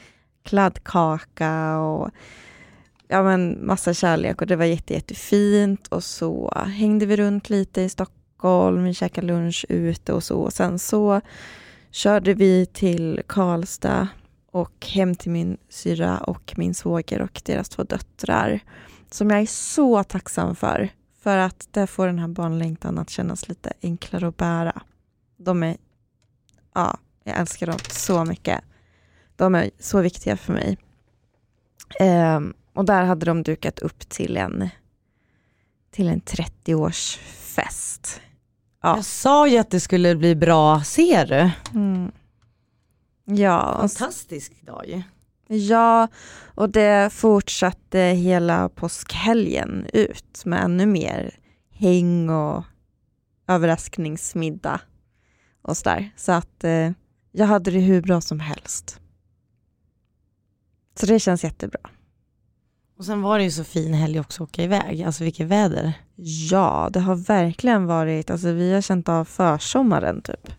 [0.44, 2.10] kladdkaka och
[3.08, 7.82] ja, men massa kärlek och det var jätte, jättefint och så hängde vi runt lite
[7.82, 10.38] i Stockholm vi käkade lunch ute och så.
[10.40, 11.20] och Sen så
[11.90, 14.08] körde vi till Karlstad
[14.50, 18.60] och hem till min syra och min svåger och deras två döttrar.
[19.10, 20.88] Som jag är så tacksam för.
[21.22, 24.82] För att det får den här barnlängtan att kännas lite enklare att bära.
[25.36, 25.76] De är,
[26.74, 28.60] ja, jag älskar dem så mycket.
[29.36, 30.78] De är så viktiga för mig.
[32.00, 34.68] Um, och där hade de dukat upp till en,
[35.90, 38.20] till en 30-årsfest.
[38.82, 38.96] Ja.
[38.96, 41.50] Jag sa ju att det skulle bli bra, ser du?
[41.78, 42.12] Mm.
[43.24, 43.76] Ja.
[43.78, 45.04] Fantastisk dag.
[45.48, 46.08] Ja,
[46.54, 51.38] och det fortsatte hela påskhelgen ut med ännu mer
[51.70, 52.64] häng och
[53.48, 54.80] överraskningsmiddag
[55.62, 56.10] och sådär.
[56.16, 56.90] Så att eh,
[57.32, 59.00] jag hade det hur bra som helst.
[60.94, 61.80] Så det känns jättebra.
[62.98, 65.92] Och sen var det ju så fin helg också att åka iväg, alltså vilket väder.
[66.50, 70.50] Ja, det har verkligen varit, alltså vi har känt av försommaren typ.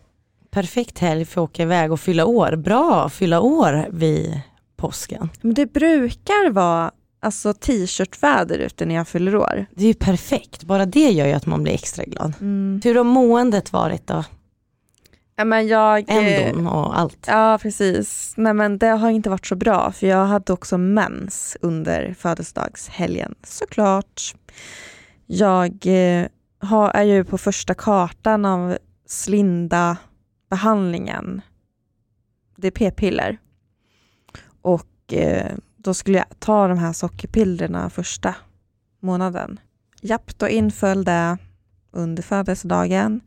[0.52, 2.56] Perfekt helg för att åka iväg och fylla år.
[2.56, 4.42] Bra fylla år vid
[4.76, 5.30] påsken.
[5.42, 9.66] Men det brukar vara alltså t-shirtväder ute när jag fyller år.
[9.76, 12.34] Det är ju perfekt, bara det gör ju att man blir extra glad.
[12.42, 12.82] Mm.
[12.84, 14.24] Hur har måendet varit då?
[15.44, 17.26] Men jag, Ändon och allt.
[17.28, 18.34] Ja precis.
[18.38, 23.36] Nej men det har inte varit så bra för jag hade också mens under födelsedagshelgen
[23.44, 24.36] såklart.
[25.26, 26.28] Jag eh,
[26.60, 29.98] har, är ju på första kartan av slinda
[30.50, 31.42] behandlingen.
[32.56, 33.38] Det är p-piller.
[34.62, 38.36] Och eh, då skulle jag ta de här sockerpillerna första
[39.00, 39.60] månaden.
[40.02, 41.38] Japp, då inföll det
[41.92, 43.22] under födelsedagen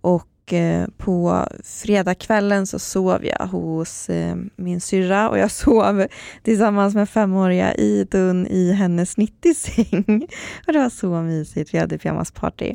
[0.00, 6.06] och Eh, på fredagskvällen så sov jag hos eh, min syrra och jag sov
[6.42, 10.28] tillsammans med femåriga Idun i hennes 90-säng.
[10.66, 12.74] Och det var så mysigt, vi hade pyjamasparty.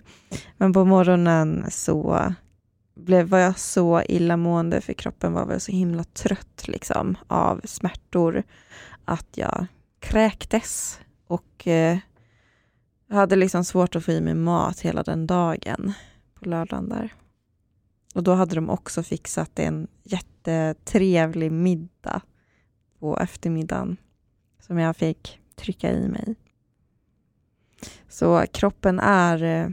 [0.58, 2.34] Men på morgonen så
[2.96, 8.44] blev, var jag så illamående för kroppen var väl så himla trött liksom, av smärtor
[9.06, 9.66] att jag
[10.00, 11.98] kräktes och eh,
[13.10, 15.94] hade liksom svårt att få i mig mat hela den dagen
[16.40, 17.14] på lördagen där.
[18.16, 22.22] Och då hade de också fixat en jättetrevlig middag
[23.00, 23.98] på eftermiddagen
[24.60, 26.36] som jag fick trycka i mig.
[28.10, 29.70] Så kroppen är, eh,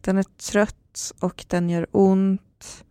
[0.00, 2.84] den är trött och den gör ont.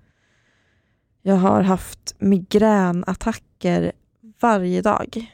[1.21, 3.91] Jag har haft migränattacker
[4.39, 5.33] varje dag.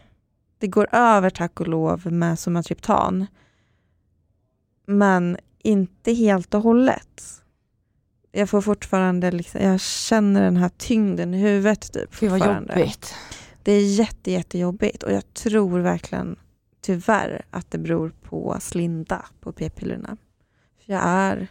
[0.58, 3.26] Det går över tack och lov med Sumatriptan.
[4.86, 7.43] Men inte helt och hållet
[8.36, 11.94] jag får fortfarande, liksom, jag känner den här tyngden i huvudet.
[11.94, 13.16] Typ, Fy vad jobbigt.
[13.64, 16.40] Det är jätte, jättejobbigt och jag tror verkligen
[16.82, 20.18] tyvärr att det beror på slinda på p-pillerna.
[20.86, 21.48] jag är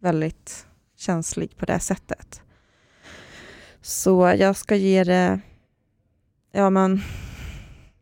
[0.00, 0.66] väldigt
[0.96, 2.42] känslig på det sättet.
[3.82, 5.40] Så jag ska ge det,
[6.52, 7.02] ja men,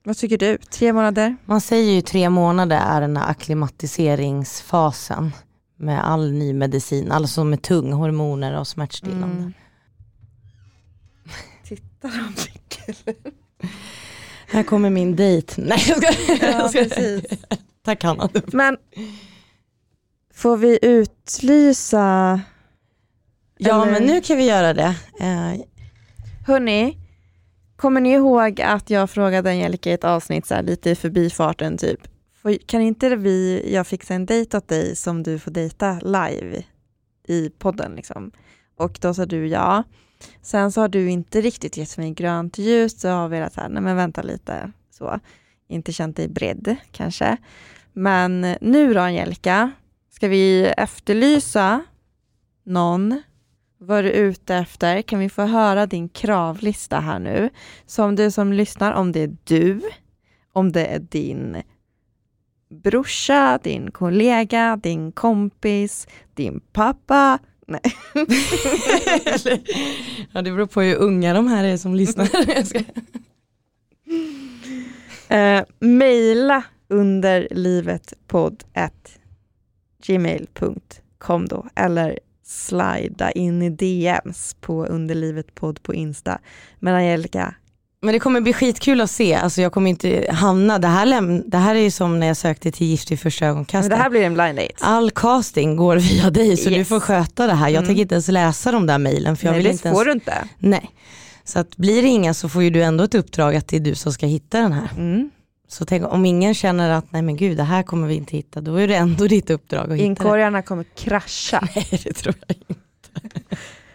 [0.02, 0.58] vad tycker du?
[0.58, 1.36] Tre månader?
[1.44, 5.32] Man säger ju tre månader är den här akklimatiseringsfasen
[5.84, 9.36] med all ny medicin, alltså som är tung, hormoner och smärtstillande.
[9.36, 9.52] Mm.
[11.64, 13.18] Tittar de mycket
[14.46, 15.62] Här kommer min dejt.
[15.62, 16.78] Nej jag ska, ja, jag ska.
[16.78, 17.24] Precis.
[17.84, 18.28] Tack Hanna.
[18.46, 18.76] Men
[20.34, 22.40] får vi utlysa?
[23.58, 23.92] Ja eller?
[23.92, 24.94] men nu kan vi göra det.
[25.20, 25.64] Uh.
[26.46, 26.98] Hörni,
[27.76, 31.78] kommer ni ihåg att jag frågade Angelica i ett avsnitt så här, lite i förbifarten
[31.78, 32.00] typ,
[32.66, 36.64] kan inte vi, jag fixa en dejt åt dig som du får dejta live
[37.28, 37.94] i podden?
[37.94, 38.32] Liksom?
[38.76, 39.82] Och då sa du ja.
[40.42, 43.82] Sen så har du inte riktigt gett mig grönt ljus, så har velat säga, nej
[43.82, 45.20] men vänta lite, så.
[45.68, 47.36] Inte känt dig beredd kanske.
[47.92, 49.70] Men nu då Angelica,
[50.10, 51.84] ska vi efterlysa
[52.64, 53.22] någon
[53.78, 55.02] vad är du ute efter?
[55.02, 57.50] Kan vi få höra din kravlista här nu?
[57.86, 59.80] Så om du som lyssnar, om det är du,
[60.52, 61.62] om det är din
[62.74, 67.38] brorsa, din kollega, din kompis, din pappa.
[67.66, 67.80] Nej.
[70.32, 72.24] ja, det beror på hur unga de här är som lyssnar.
[75.30, 78.64] uh, maila under livetpodd
[80.06, 86.40] gmail.com då eller slida in i DMs på underlivetpodd på Insta.
[86.78, 87.54] Men Angelica,
[88.04, 91.42] men det kommer bli skitkul att se, alltså jag kommer inte hamna, det här, läm-
[91.46, 93.90] det här är ju som när jag sökte till Gift i första ögonkastet.
[93.90, 94.74] Men det här blir en blind date.
[94.80, 96.78] All casting går via dig så yes.
[96.78, 97.68] du får sköta det här.
[97.68, 97.86] Jag mm.
[97.86, 99.36] tänker inte ens läsa de där mejlen.
[99.42, 100.04] Nej det får ens...
[100.04, 100.48] du inte.
[100.58, 100.90] Nej.
[101.44, 103.80] Så att blir det inga så får ju du ändå ett uppdrag att det är
[103.80, 104.90] du som ska hitta den här.
[104.96, 105.30] Mm.
[105.68, 108.60] Så tänk om ingen känner att nej men gud det här kommer vi inte hitta,
[108.60, 110.04] då är det ändå ditt uppdrag att hitta.
[110.04, 111.68] Inkorgarna kommer krascha.
[111.74, 112.82] Nej det tror jag inte.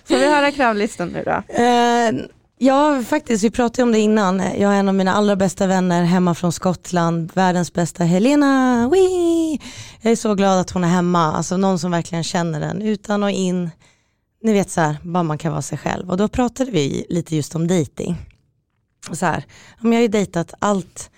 [0.05, 1.53] Får vi höra kravlistan nu då?
[1.53, 4.43] Eh, ja faktiskt, vi pratade om det innan.
[4.57, 8.89] Jag har en av mina allra bästa vänner hemma från Skottland, världens bästa Helena.
[8.89, 9.59] Wee!
[10.01, 13.23] Jag är så glad att hon är hemma, alltså någon som verkligen känner den utan
[13.23, 13.69] och in.
[14.43, 16.09] Ni vet så här, bara man kan vara sig själv.
[16.09, 18.17] Och då pratade vi lite just om dating.
[19.09, 19.45] Och så här,
[19.81, 21.09] jag har ju dejtat allt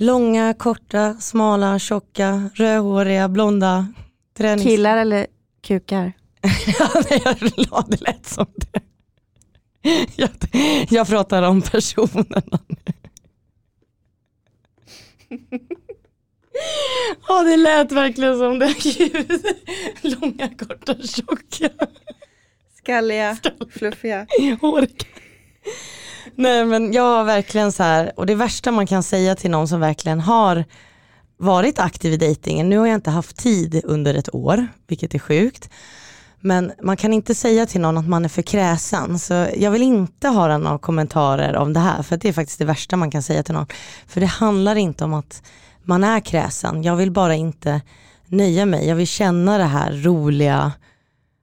[0.00, 3.86] Långa, korta, smala, tjocka, rödhåriga, blonda.
[4.36, 4.62] Tränings...
[4.62, 5.26] Killar eller
[5.62, 6.12] kukar?
[7.70, 8.80] ja, det lätt som det.
[10.16, 10.30] Jag,
[10.90, 12.92] jag pratar om personerna nu.
[17.28, 18.74] Ja det lät verkligen som det.
[18.82, 19.46] Gud.
[20.02, 21.86] Långa, korta, tjocka.
[22.76, 23.36] Skalliga,
[23.70, 24.26] fluffiga.
[24.60, 25.04] Håriga.
[26.34, 29.68] Nej men jag har verkligen så här, och det värsta man kan säga till någon
[29.68, 30.64] som verkligen har
[31.36, 35.18] varit aktiv i dejtingen, nu har jag inte haft tid under ett år, vilket är
[35.18, 35.70] sjukt.
[36.40, 39.18] Men man kan inte säga till någon att man är för kräsen.
[39.18, 42.02] Så jag vill inte höra några kommentarer om det här.
[42.02, 43.66] För det är faktiskt det värsta man kan säga till någon.
[44.06, 45.42] För det handlar inte om att
[45.82, 46.82] man är kräsen.
[46.82, 47.80] Jag vill bara inte
[48.26, 48.88] nöja mig.
[48.88, 50.72] Jag vill känna det här roliga.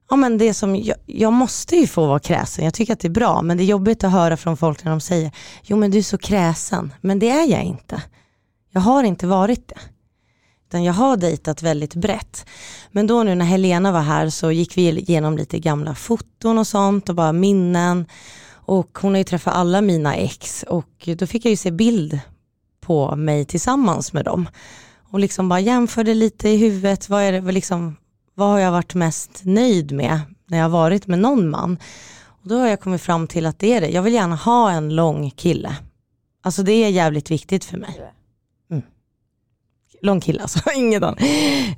[0.10, 2.65] Ja men det som, jag, jag måste ju få vara kräsen.
[2.65, 3.41] Jag tycker att det är bra.
[3.41, 5.31] Men det är jobbigt att höra från folk när de säger,
[5.63, 6.93] jo men du är så kräsen.
[7.01, 8.01] Men det är jag inte.
[8.71, 9.79] Jag har inte varit det.
[10.76, 12.46] Utan jag har dejtat väldigt brett.
[12.92, 16.68] Men då nu när Helena var här så gick vi igenom lite gamla foton och
[16.68, 18.06] sånt och bara minnen.
[18.52, 22.20] Och hon har ju träffat alla mina ex och då fick jag ju se bild
[22.82, 24.48] på mig tillsammans med dem.
[25.12, 27.96] Och liksom bara jämförde lite i huvudet, vad, är det, liksom,
[28.34, 31.78] vad har jag varit mest nöjd med när jag har varit med någon man?
[32.26, 34.72] Och då har jag kommit fram till att det är det, jag vill gärna ha
[34.72, 35.76] en lång kille.
[36.44, 38.14] Alltså det är jävligt viktigt för mig.
[40.01, 41.19] Lång kille alltså, inget annat.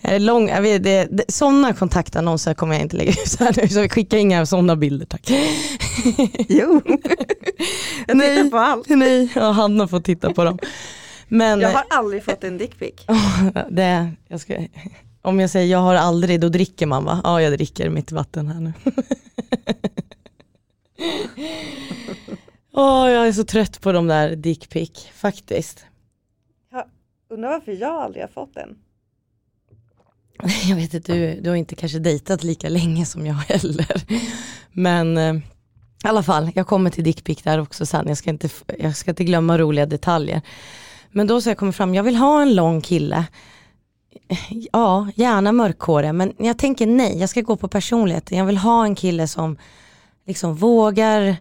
[0.01, 3.67] Eh, Lång, jag vet, det, det, sådana kontaktannonser kommer jag inte lägga ut här nu,
[3.67, 5.29] så skicka inga sådana bilder tack.
[6.49, 6.81] Jo,
[8.07, 8.35] jag Nej.
[8.35, 8.89] tittar på allt.
[8.89, 10.59] Nej, ja, han har fått titta på dem.
[11.27, 12.93] Men Jag har aldrig fått en dickpic.
[13.69, 14.57] det, jag ska,
[15.21, 17.21] om jag säger jag har aldrig, då dricker man va?
[17.23, 18.73] Ja, jag dricker mitt vatten här nu.
[22.73, 25.85] Åh, jag är så trött på de där dickpic, faktiskt.
[27.29, 28.77] Undrar varför jag aldrig har fått en.
[30.69, 34.03] Jag vet inte, du, du har inte kanske dejtat lika länge som jag heller.
[34.71, 35.35] Men eh,
[36.03, 38.07] i alla fall, jag kommer till dickpic där också sen.
[38.07, 40.41] Jag ska, inte, jag ska inte glömma roliga detaljer.
[41.11, 43.25] Men då så jag kommer fram, jag vill ha en lång kille.
[44.71, 48.37] Ja, gärna mörkhårig, men jag tänker nej, jag ska gå på personligheten.
[48.37, 49.57] Jag vill ha en kille som
[50.25, 51.37] liksom vågar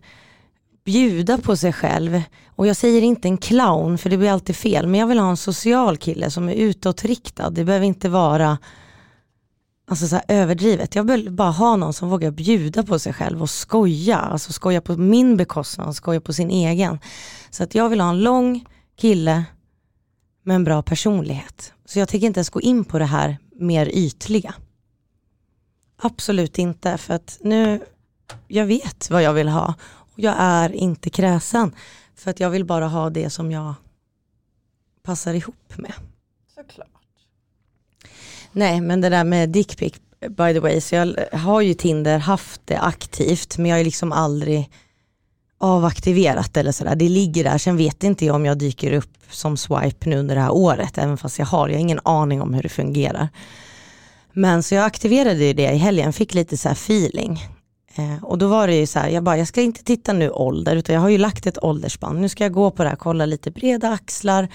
[0.86, 2.22] bjuda på sig själv.
[2.46, 4.86] Och jag säger inte en clown för det blir alltid fel.
[4.86, 7.50] Men jag vill ha en social kille som är utåtriktad.
[7.50, 8.58] Det behöver inte vara
[9.88, 10.94] alltså så här överdrivet.
[10.94, 14.16] Jag vill bara ha någon som vågar bjuda på sig själv och skoja.
[14.16, 16.98] Alltså skoja på min bekostnad, skoja på sin egen.
[17.50, 18.64] Så att jag vill ha en lång
[18.96, 19.44] kille
[20.42, 21.72] med en bra personlighet.
[21.84, 24.54] Så jag tänker inte ens gå in på det här mer ytliga.
[26.02, 27.80] Absolut inte, för att nu,
[28.48, 29.74] jag vet vad jag vill ha.
[30.16, 31.74] Jag är inte kräsen.
[32.14, 33.74] För att jag vill bara ha det som jag
[35.02, 35.92] passar ihop med.
[36.54, 36.88] Såklart.
[38.52, 42.60] Nej men det där med dickpic by the way, så jag har ju Tinder haft
[42.64, 44.70] det aktivt men jag har liksom aldrig
[45.58, 46.96] avaktiverat eller sådär.
[46.96, 50.34] Det ligger där, sen vet inte jag om jag dyker upp som swipe nu under
[50.34, 53.28] det här året, även fast jag har, jag har ingen aning om hur det fungerar.
[54.32, 57.40] Men så jag aktiverade ju det i helgen, fick lite så här feeling.
[57.98, 60.30] Eh, och då var det ju så här, jag bara, jag ska inte titta nu
[60.30, 62.20] ålder, utan jag har ju lagt ett åldersspann.
[62.20, 64.48] Nu ska jag gå på det här, kolla lite breda axlar.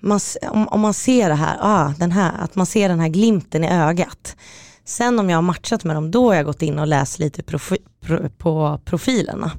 [0.00, 0.20] Man,
[0.50, 3.64] om, om man ser det här, ah, den här, att man ser den här glimten
[3.64, 4.36] i ögat.
[4.84, 7.42] Sen om jag har matchat med dem, då har jag gått in och läst lite
[7.42, 9.50] profi, pro, på profilerna.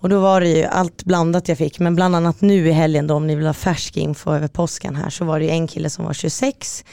[0.00, 3.06] Och då var det ju allt blandat jag fick, men bland annat nu i helgen
[3.06, 5.66] då, om ni vill ha färsk info över påsken här, så var det ju en
[5.66, 6.84] kille som var 26.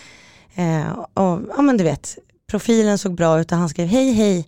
[0.56, 2.18] Eh, och ja men du vet,
[2.50, 4.48] profilen såg bra ut och han skrev hej hej,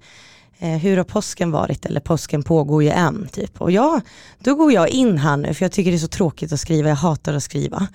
[0.61, 1.85] Eh, hur har påsken varit?
[1.85, 3.61] Eller påsken pågår ju än, typ.
[3.61, 4.01] Och ja,
[4.39, 6.89] då går jag in här nu, för jag tycker det är så tråkigt att skriva,
[6.89, 7.87] jag hatar att skriva.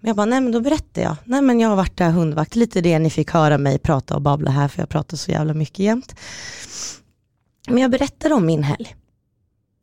[0.00, 1.16] Men jag bara, nej men då berättar jag.
[1.24, 4.22] Nej men jag har varit där hundvakt, lite det ni fick höra mig prata och
[4.22, 6.14] babbla här, för jag pratar så jävla mycket jämt.
[7.68, 8.96] Men jag berättar om min helg.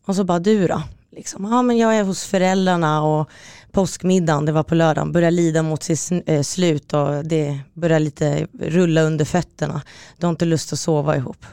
[0.06, 0.82] Och så bara, du då?
[1.12, 3.30] Liksom, ja men jag är hos föräldrarna och
[3.72, 8.48] påskmiddagen, det var på lördagen, börjar lida mot sitt eh, slut och det börjar lite
[8.60, 9.82] rulla under fötterna.
[10.17, 11.46] Du har inte lust att sova ihop.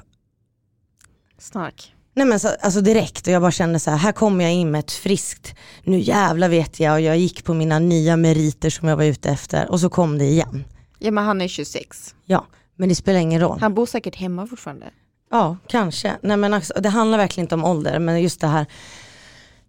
[1.41, 1.95] Snark.
[2.15, 4.71] Nej men så, alltså direkt och jag bara kände så här, här kommer jag in
[4.71, 8.89] med ett friskt, nu jävla vet jag och jag gick på mina nya meriter som
[8.89, 10.65] jag var ute efter och så kom det igen.
[10.99, 12.15] Ja men han är 26.
[12.25, 13.59] Ja, men det spelar ingen roll.
[13.61, 14.87] Han bor säkert hemma fortfarande.
[15.31, 16.17] Ja, kanske.
[16.23, 18.67] Nej men alltså, det handlar verkligen inte om ålder, men just det här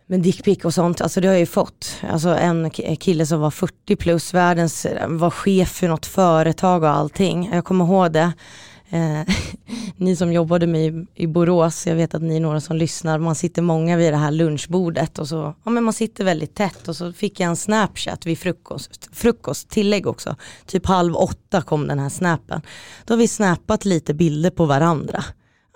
[0.05, 1.95] med dickpic och sånt, alltså det har jag ju fått.
[2.11, 7.49] Alltså en kille som var 40 plus, världens, var chef för något företag och allting.
[7.53, 8.31] Jag kommer ihåg det.
[8.91, 9.21] Eh,
[9.95, 13.35] ni som jobbade med i, Borås, jag vet att ni är några som lyssnar, man
[13.35, 16.95] sitter många vid det här lunchbordet och så, ja men man sitter väldigt tätt och
[16.95, 21.99] så fick jag en snapchat vid frukost, frukost, tillägg också, typ halv åtta kom den
[21.99, 22.61] här snappen.
[23.05, 25.23] Då har vi snappat lite bilder på varandra.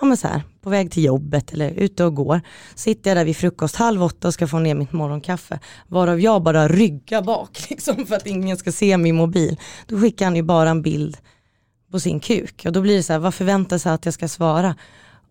[0.02, 2.42] Ja men så här, på väg till jobbet eller ute och går.
[2.76, 5.60] Sitter jag där vid frukost halv åtta och ska få ner mitt morgonkaffe.
[5.88, 9.60] Varav jag bara ryggar bak liksom för att ingen ska se min mobil.
[9.88, 11.18] Då skickar han ju bara en bild
[11.92, 12.66] på sin kuk.
[12.66, 14.76] Och då blir det så här, vad förväntar sig att jag ska svara?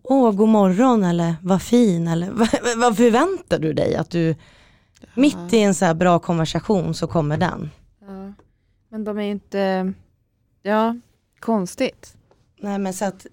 [0.03, 2.31] Åh, god morgon eller vad fin eller
[2.77, 4.27] vad, förväntar du dig att du,
[4.99, 5.07] ja.
[5.15, 7.69] mitt i en så här bra konversation så kommer den.
[8.01, 8.33] Ja.
[8.89, 9.93] Men de är ju inte,
[10.63, 10.95] ja,
[11.39, 12.13] konstigt.
[12.59, 13.25] Nej men så att,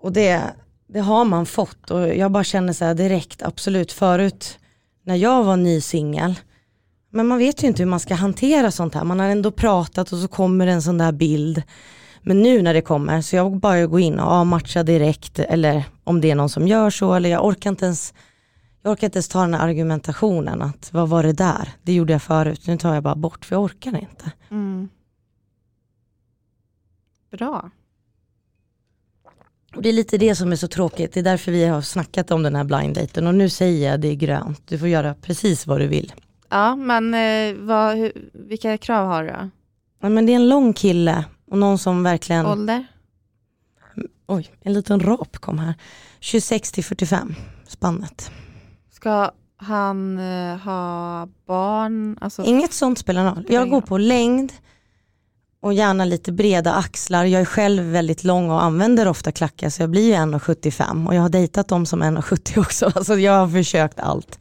[0.00, 0.42] och det,
[0.86, 4.58] det har man fått och jag bara känner så här direkt, absolut förut
[5.02, 6.34] när jag var ny singel,
[7.10, 9.04] men man vet ju inte hur man ska hantera sånt här.
[9.04, 11.62] Man har ändå pratat och så kommer en sån där bild.
[12.26, 16.20] Men nu när det kommer så jag bara gå in och avmatcha direkt eller om
[16.20, 18.14] det är någon som gör så eller jag orkar inte ens
[18.82, 21.68] jag orkar inte ens ta den här argumentationen att vad var det där?
[21.82, 24.32] Det gjorde jag förut, nu tar jag bara bort för jag orkar inte.
[24.50, 24.88] Mm.
[27.30, 27.70] Bra.
[29.76, 32.30] Och det är lite det som är så tråkigt, det är därför vi har snackat
[32.30, 35.14] om den här blind daten och nu säger jag det är grönt, du får göra
[35.14, 36.12] precis vad du vill.
[36.48, 39.50] Ja men eh, vad, vilka krav har du då?
[40.00, 42.46] Ja, men det är en lång kille och någon som verkligen...
[42.46, 42.86] Ålder?
[44.26, 45.74] Oj, en liten rap kom här.
[46.20, 47.34] 26 till 45,
[47.66, 48.30] spannet.
[48.92, 52.18] Ska han uh, ha barn?
[52.20, 52.44] Alltså...
[52.44, 53.46] Inget sånt spelar någon roll.
[53.48, 54.52] Jag går på längd
[55.60, 57.24] och gärna lite breda axlar.
[57.24, 61.14] Jag är själv väldigt lång och använder ofta klackar så jag blir ju 1,75 och
[61.14, 62.86] jag har dejtat dem som 1,70 också.
[62.94, 64.38] Alltså jag har försökt allt.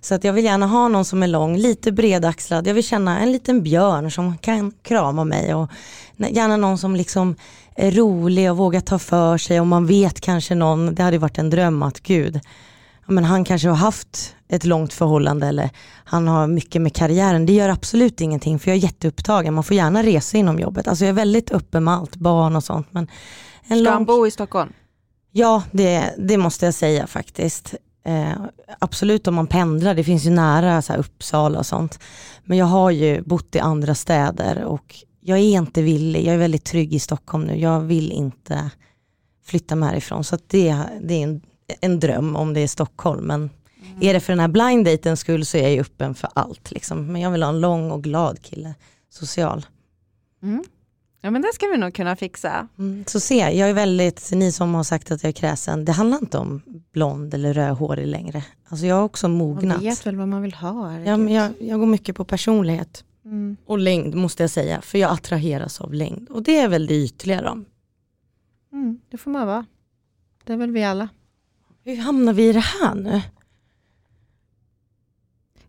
[0.00, 2.66] Så att jag vill gärna ha någon som är lång, lite bredaxlad.
[2.66, 5.70] Jag vill känna en liten björn som kan krama mig och
[6.16, 7.36] gärna någon som liksom
[7.76, 11.38] är rolig och vågar ta för sig och man vet kanske någon, det hade varit
[11.38, 12.40] en dröm att gud,
[13.06, 15.70] men han kanske har haft ett långt förhållande eller
[16.04, 17.46] han har mycket med karriären.
[17.46, 19.54] Det gör absolut ingenting för jag är jätteupptagen.
[19.54, 20.88] Man får gärna resa inom jobbet.
[20.88, 22.86] Alltså jag är väldigt öppen med allt, barn och sånt.
[22.90, 23.08] Men
[23.62, 23.92] en Ska lång...
[23.92, 24.72] han bo i Stockholm?
[25.32, 27.74] Ja, det, det måste jag säga faktiskt.
[28.04, 28.32] Eh,
[28.78, 31.98] absolut om man pendlar, det finns ju nära så här, Uppsala och sånt.
[32.44, 36.38] Men jag har ju bott i andra städer och jag är inte villig, jag är
[36.38, 37.56] väldigt trygg i Stockholm nu.
[37.56, 38.70] Jag vill inte
[39.44, 40.24] flytta mig härifrån.
[40.24, 41.42] Så det, det är en,
[41.80, 43.26] en dröm om det är Stockholm.
[43.26, 43.98] Men mm.
[44.00, 46.70] är det för den här blind datens skull så är jag ju öppen för allt.
[46.70, 47.06] Liksom.
[47.06, 48.74] Men jag vill ha en lång och glad kille,
[49.10, 49.66] social.
[50.42, 50.64] Mm.
[51.20, 52.68] Ja men det ska vi nog kunna fixa.
[52.78, 55.92] Mm, så se, jag är väldigt, ni som har sagt att jag är kräsen, det
[55.92, 58.44] handlar inte om blond eller rödhårig längre.
[58.68, 59.76] Alltså jag har också mognat.
[59.76, 60.98] Man vet väl vad man vill ha.
[60.98, 63.04] Ja, men jag, jag går mycket på personlighet.
[63.24, 63.56] Mm.
[63.66, 66.28] Och längd måste jag säga, för jag attraheras av längd.
[66.30, 67.64] Och det är väl det ytliga då.
[68.72, 69.66] Mm, det får man vara.
[70.44, 71.08] Det är väl vi alla.
[71.84, 73.22] Hur hamnar vi i det här nu?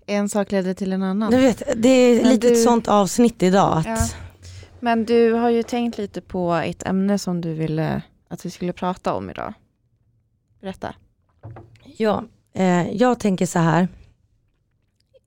[0.05, 1.31] En sak leder till en annan.
[1.31, 2.53] Jag vet, det är men lite du...
[2.53, 3.77] ett sånt avsnitt idag.
[3.77, 3.85] Att...
[3.87, 4.07] Ja.
[4.79, 8.73] Men du har ju tänkt lite på ett ämne som du ville att vi skulle
[8.73, 9.53] prata om idag.
[10.61, 10.95] Berätta.
[11.83, 13.87] Ja, eh, jag tänker så här.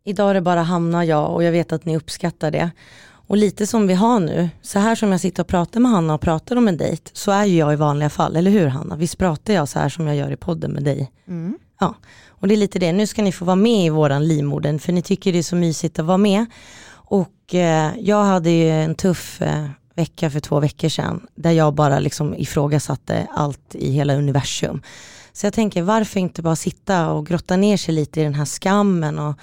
[0.04, 2.70] Idag är det bara Hanna jag och jag vet att ni uppskattar det.
[3.26, 6.14] Och lite som vi har nu, så här som jag sitter och pratar med Hanna
[6.14, 8.96] och pratar om en dejt, så är ju jag i vanliga fall, eller hur Hanna?
[8.96, 11.12] Visst pratar jag så här som jag gör i podden med dig?
[11.28, 11.58] Mm.
[11.80, 11.94] Ja,
[12.28, 14.92] och det är lite det, nu ska ni få vara med i våran livmodern, för
[14.92, 16.46] ni tycker det är så mysigt att vara med.
[17.12, 21.74] Och eh, jag hade ju en tuff eh, vecka för två veckor sedan, där jag
[21.74, 24.82] bara liksom ifrågasatte allt i hela universum.
[25.32, 28.44] Så jag tänker, varför inte bara sitta och grotta ner sig lite i den här
[28.44, 29.38] skammen och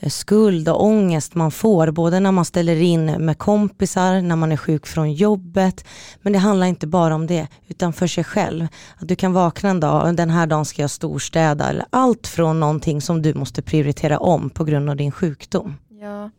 [0.00, 4.52] Eh, skuld och ångest man får, både när man ställer in med kompisar, när man
[4.52, 5.84] är sjuk från jobbet.
[6.22, 8.66] Men det handlar inte bara om det, utan för sig själv.
[8.96, 12.26] Att du kan vakna en dag, och den här dagen ska jag storstäda, eller allt
[12.26, 15.76] från någonting som du måste prioritera om på grund av din sjukdom.
[16.00, 16.30] Ja.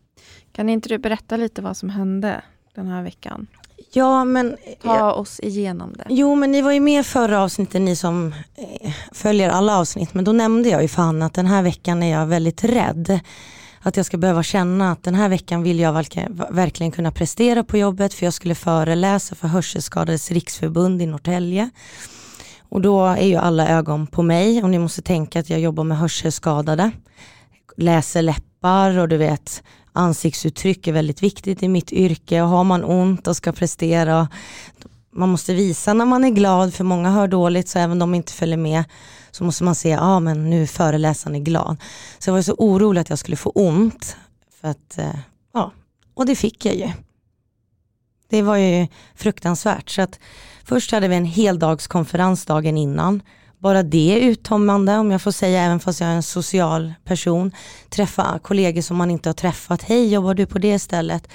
[0.60, 2.41] Kan inte du berätta lite vad som hände
[2.76, 3.47] den här veckan?
[3.93, 4.57] Ja, men...
[4.84, 6.05] Ta oss igenom det.
[6.10, 10.14] Jo, men ni var ju med förra avsnittet, ni som eh, följer alla avsnitt.
[10.14, 13.20] Men då nämnde jag ju fan att den här veckan är jag väldigt rädd.
[13.82, 15.93] Att jag ska behöva känna att den här veckan vill jag
[16.49, 18.14] verkligen kunna prestera på jobbet.
[18.14, 21.70] För jag skulle föreläsa för Hörselskadades riksförbund i Norrtälje.
[22.70, 25.84] Och då är ju alla ögon på mig och ni måste tänka att jag jobbar
[25.84, 26.91] med hörselskadade.
[27.78, 32.83] Läser läppar och du vet ansiktsuttryck är väldigt viktigt i mitt yrke och har man
[32.83, 34.27] ont och ska prestera
[35.11, 38.33] man måste visa när man är glad för många hör dåligt så även de inte
[38.33, 38.83] följer med
[39.31, 41.77] så måste man se, ja ah, men nu föreläsaren är glad.
[42.19, 44.17] Så jag var så orolig att jag skulle få ont.
[44.61, 45.19] För att, eh,
[45.53, 45.71] ja,
[46.13, 46.89] och det fick jag ju.
[48.29, 49.89] Det var ju fruktansvärt.
[49.89, 50.19] Så att
[50.63, 53.21] först hade vi en heldagskonferens dagen innan.
[53.60, 57.51] Bara det är uttömmande om jag får säga, även fast jag är en social person.
[57.89, 59.84] Träffa kollegor som man inte har träffat.
[59.84, 61.28] Hej, jobbar du på det stället?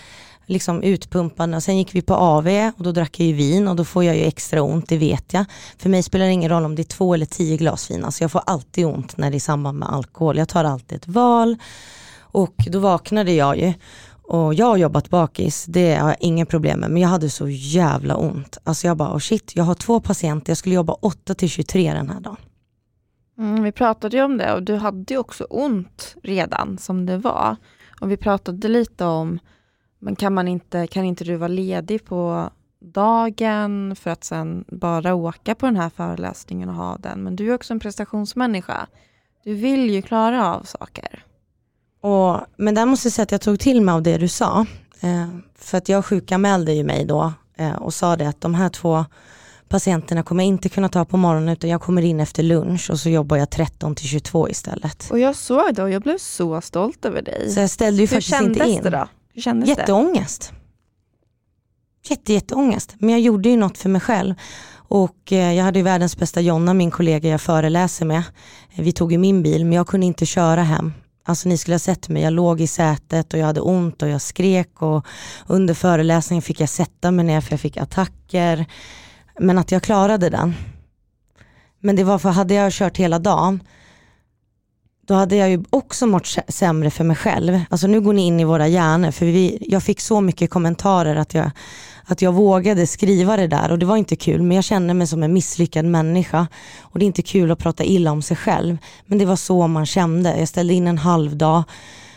[0.46, 1.60] liksom utpumpande.
[1.60, 4.16] Sen gick vi på AV och då drack jag ju vin och då får jag
[4.16, 5.44] ju extra ont, det vet jag.
[5.78, 8.24] För mig spelar det ingen roll om det är två eller tio glas vin, alltså
[8.24, 10.38] jag får alltid ont när det är i samband med alkohol.
[10.38, 11.56] Jag tar alltid ett val
[12.20, 13.72] och då vaknade jag ju.
[14.28, 17.48] Och jag har jobbat bakis, det har jag inga problem med, men jag hade så
[17.48, 18.58] jävla ont.
[18.64, 21.92] Alltså jag bara, oh shit, jag har två patienter, jag skulle jobba 8 till 23
[21.92, 22.36] den här dagen.
[23.38, 27.18] Mm, vi pratade ju om det och du hade ju också ont redan som det
[27.18, 27.56] var.
[28.00, 29.38] Och vi pratade lite om
[30.04, 32.50] men kan, man inte, kan inte du vara ledig på
[32.80, 37.22] dagen för att sen bara åka på den här föreläsningen och ha den?
[37.22, 38.86] Men du är också en prestationsmänniska.
[39.44, 41.24] Du vill ju klara av saker.
[42.04, 44.66] Och, men där måste jag säga att jag tog till mig av det du sa.
[45.00, 45.28] Eh,
[45.58, 49.04] för att jag sjukanmälde ju mig då eh, och sa det att de här två
[49.68, 53.00] patienterna kommer jag inte kunna ta på morgonen utan jag kommer in efter lunch och
[53.00, 55.08] så jobbar jag 13 till 22 istället.
[55.10, 57.50] Och jag såg det och jag blev så stolt över dig.
[57.50, 58.82] Så jag ställde ju Hur faktiskt inte in.
[58.82, 59.08] Det då?
[59.34, 60.52] Hur kändes Jätteångest.
[62.02, 62.10] det?
[62.10, 62.94] Jätte, jätteångest.
[62.98, 64.34] Men jag gjorde ju något för mig själv.
[64.74, 68.22] Och eh, jag hade ju världens bästa Jonna, min kollega jag föreläser med.
[68.76, 70.92] Vi tog ju min bil men jag kunde inte köra hem.
[71.26, 74.08] Alltså ni skulle ha sett mig, jag låg i sätet och jag hade ont och
[74.08, 75.06] jag skrek och
[75.46, 78.66] under föreläsningen fick jag sätta mig ner för jag fick attacker.
[79.38, 80.54] Men att jag klarade den.
[81.80, 83.60] Men det var för hade jag kört hela dagen
[85.06, 87.60] då hade jag ju också mått sämre för mig själv.
[87.70, 91.16] Alltså nu går ni in i våra hjärnor, för vi, jag fick så mycket kommentarer
[91.16, 91.50] att jag,
[92.06, 95.06] att jag vågade skriva det där och det var inte kul, men jag kände mig
[95.06, 96.46] som en misslyckad människa.
[96.80, 99.66] Och det är inte kul att prata illa om sig själv, men det var så
[99.66, 100.38] man kände.
[100.38, 101.62] Jag ställde in en halv dag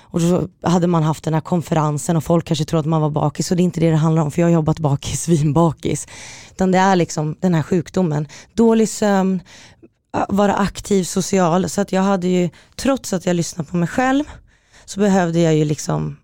[0.02, 3.10] och då hade man haft den här konferensen och folk kanske tror att man var
[3.10, 6.08] bakis och det är inte det det handlar om för jag har jobbat bakis, svinbakis.
[6.52, 8.28] Utan det är liksom den här sjukdomen.
[8.54, 9.42] Dålig sömn,
[10.30, 11.70] vara aktiv social.
[11.70, 14.24] Så att jag hade ju, trots att jag lyssnade på mig själv,
[14.86, 16.18] så behövde jag ju liksom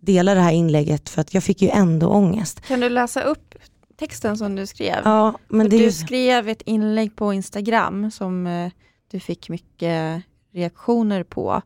[0.00, 2.60] dela det här inlägget för att jag fick ju ändå ångest.
[2.60, 3.54] Kan du läsa upp
[3.96, 5.00] texten som du skrev?
[5.04, 5.78] Ja, men det...
[5.78, 8.70] Du skrev ett inlägg på Instagram som eh,
[9.10, 10.22] du fick mycket
[10.52, 11.62] reaktioner på.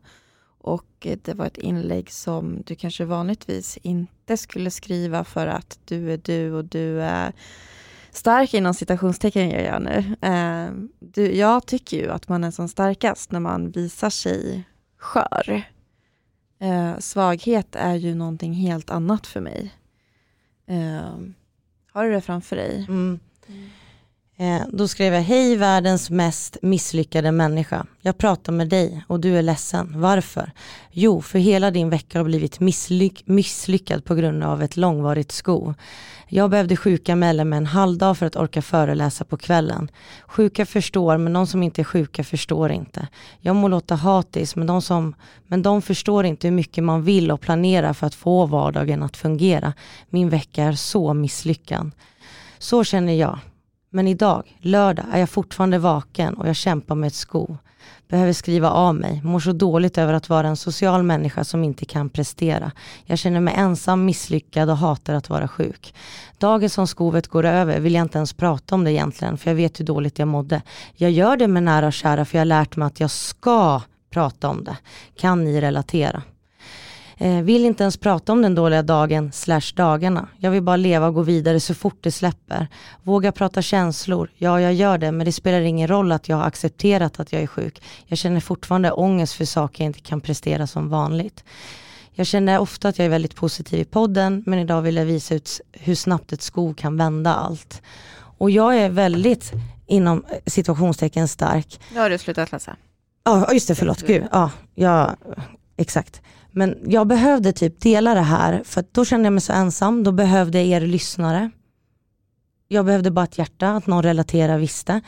[0.59, 6.13] Och det var ett inlägg som du kanske vanligtvis inte skulle skriva för att du
[6.13, 7.33] är du och du är
[8.11, 10.15] stark inom citationstecken gör jag nu.
[10.21, 14.63] Eh, du, jag tycker ju att man är som starkast när man visar sig
[14.97, 15.63] skör.
[16.63, 19.73] Eh, svaghet är ju någonting helt annat för mig.
[20.65, 21.17] Eh,
[21.91, 22.85] har du det framför dig?
[22.89, 23.19] Mm.
[23.47, 23.69] Mm.
[24.37, 27.85] Eh, då skrev jag, hej världens mest misslyckade människa.
[28.01, 29.93] Jag pratar med dig och du är ledsen.
[29.95, 30.51] Varför?
[30.91, 35.73] Jo, för hela din vecka har blivit misslyck misslyckad på grund av ett långvarigt skov.
[36.27, 39.91] Jag behövde sjuka med mig en halvdag för att orka föreläsa på kvällen.
[40.27, 43.07] Sjuka förstår, men de som inte är sjuka förstår inte.
[43.39, 45.15] Jag må låta hatisk, men de, som,
[45.47, 49.17] men de förstår inte hur mycket man vill och planerar för att få vardagen att
[49.17, 49.73] fungera.
[50.09, 51.91] Min vecka är så misslyckad.
[52.57, 53.39] Så känner jag.
[53.95, 57.57] Men idag, lördag, är jag fortfarande vaken och jag kämpar med ett sko.
[58.07, 61.85] Behöver skriva av mig, mår så dåligt över att vara en social människa som inte
[61.85, 62.71] kan prestera.
[63.05, 65.95] Jag känner mig ensam, misslyckad och hatar att vara sjuk.
[66.37, 69.55] Dagen som skovet går över vill jag inte ens prata om det egentligen, för jag
[69.55, 70.61] vet hur dåligt jag mådde.
[70.95, 73.81] Jag gör det med nära och kära för jag har lärt mig att jag ska
[74.09, 74.77] prata om det.
[75.15, 76.21] Kan ni relatera?
[77.17, 80.27] Eh, vill inte ens prata om den dåliga dagen slash dagarna.
[80.37, 82.67] Jag vill bara leva och gå vidare så fort det släpper.
[83.03, 84.29] Våga prata känslor.
[84.37, 87.41] Ja, jag gör det, men det spelar ingen roll att jag har accepterat att jag
[87.41, 87.81] är sjuk.
[88.05, 91.43] Jag känner fortfarande ångest för saker jag inte kan prestera som vanligt.
[92.15, 95.35] Jag känner ofta att jag är väldigt positiv i podden, men idag vill jag visa
[95.35, 97.81] ut hur snabbt ett skov kan vända allt.
[98.37, 99.51] Och jag är väldigt,
[99.87, 101.79] inom situationstecken stark.
[101.93, 102.75] Nu har du slutat läsa.
[103.23, 104.01] Ja, just det, förlåt.
[104.01, 104.23] Gud.
[104.31, 105.15] Ja, ja,
[105.77, 106.21] exakt.
[106.53, 110.03] Men jag behövde typ dela det här för då kände jag mig så ensam.
[110.03, 111.51] Då behövde jag er lyssnare.
[112.67, 115.01] Jag behövde bara ett hjärta, att någon relaterar visste.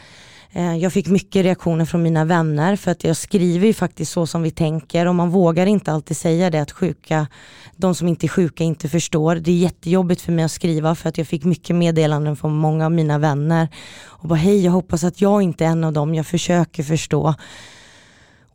[0.51, 4.27] Eh, jag fick mycket reaktioner från mina vänner för att jag skriver ju faktiskt så
[4.27, 7.27] som vi tänker och man vågar inte alltid säga det att sjuka,
[7.75, 9.35] de som inte är sjuka inte förstår.
[9.35, 12.85] Det är jättejobbigt för mig att skriva för att jag fick mycket meddelanden från många
[12.85, 13.67] av mina vänner
[14.03, 17.35] och bara hej jag hoppas att jag inte är en av dem, jag försöker förstå.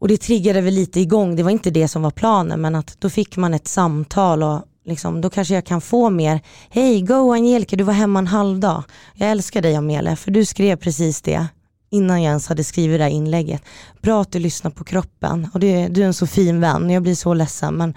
[0.01, 3.01] Och det triggade väl lite igång, det var inte det som var planen men att
[3.01, 6.40] då fick man ett samtal och liksom, då kanske jag kan få mer,
[6.70, 8.82] hej go Angelica du var hemma en halv dag.
[9.14, 11.46] Jag älskar dig Amelia för du skrev precis det
[11.90, 13.62] innan jag ens hade skrivit det här inlägget.
[14.03, 17.03] Bra att du lyssnar på kroppen och det, du är en så fin vän, jag
[17.03, 17.94] blir så ledsen men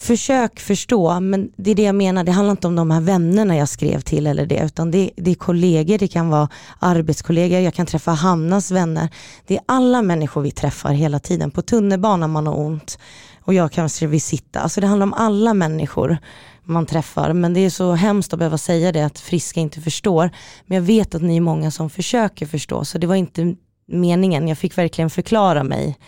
[0.00, 3.56] försök förstå, men det är det jag menar, det handlar inte om de här vännerna
[3.56, 7.74] jag skrev till eller det, utan det, det är kollegor, det kan vara arbetskollegor, jag
[7.74, 9.08] kan träffa Hannas vänner.
[9.46, 11.50] Det är alla människor vi träffar hela tiden.
[11.50, 12.98] På tunnelbanan man har ont
[13.42, 14.60] och jag kanske vill sitta.
[14.60, 16.18] Alltså det handlar om alla människor
[16.64, 17.32] man träffar.
[17.32, 20.30] Men det är så hemskt att behöva säga det att friska inte förstår.
[20.66, 23.54] Men jag vet att ni är många som försöker förstå så det var inte
[23.88, 24.48] meningen.
[24.48, 25.98] Jag fick verkligen förklara mig.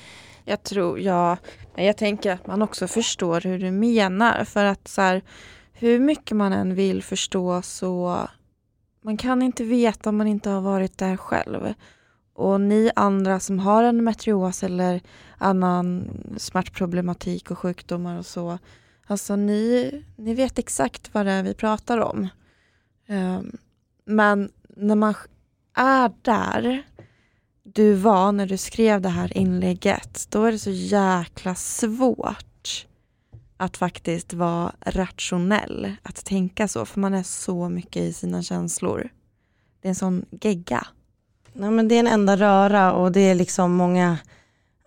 [0.45, 1.37] Jag tror, ja,
[1.85, 5.23] jag tänker att man också förstår hur du menar för att så här,
[5.73, 8.21] hur mycket man än vill förstå så
[9.05, 11.75] man kan inte veta om man inte har varit där själv.
[12.35, 15.01] Och ni andra som har en metrios eller
[15.39, 18.59] annan smärtproblematik och sjukdomar och så,
[19.11, 22.29] Alltså ni, ni vet exakt vad det är vi pratar om.
[23.09, 23.57] Um,
[24.05, 25.15] men när man
[25.75, 26.83] är där
[27.75, 32.87] du var när du skrev det här inlägget, då är det så jäkla svårt
[33.57, 39.09] att faktiskt vara rationell, att tänka så, för man är så mycket i sina känslor.
[39.83, 40.87] Det är en sån gegga.
[41.53, 44.19] Nej, men det är en enda röra och det är liksom många,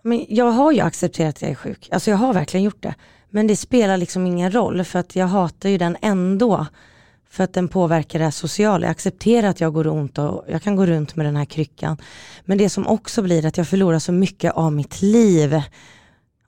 [0.02, 2.94] men jag har ju accepterat att jag är sjuk, alltså jag har verkligen gjort det.
[3.30, 6.66] Men det spelar liksom ingen roll för att jag hatar ju den ändå.
[7.32, 8.86] För att den påverkar det sociala.
[8.86, 11.96] Jag accepterar att jag går ont och jag kan gå runt med den här kryckan.
[12.44, 15.62] Men det som också blir att jag förlorar så mycket av mitt liv.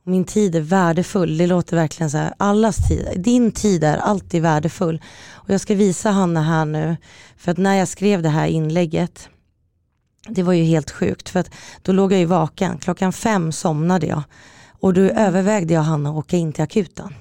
[0.03, 1.39] Min tid är värdefull.
[1.39, 5.03] Det låter verkligen så här, allas tid, din tid är alltid värdefull.
[5.33, 6.97] Och jag ska visa Hanna här nu,
[7.37, 9.29] för att när jag skrev det här inlägget,
[10.29, 11.51] det var ju helt sjukt för att
[11.83, 12.79] då låg jag ju vaken.
[12.79, 14.23] Klockan fem somnade jag.
[14.81, 17.15] Och då övervägde jag Hanna att åka in till akuten.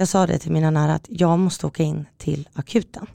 [0.00, 3.06] Jag sa det till mina nära att jag måste åka in till akuten.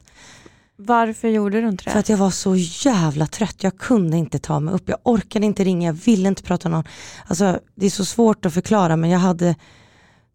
[0.75, 1.91] Varför gjorde du inte det?
[1.91, 3.63] För att jag var så jävla trött.
[3.63, 4.89] Jag kunde inte ta mig upp.
[4.89, 6.91] Jag orkade inte ringa, jag ville inte prata med någon.
[7.25, 9.55] Alltså, det är så svårt att förklara men jag hade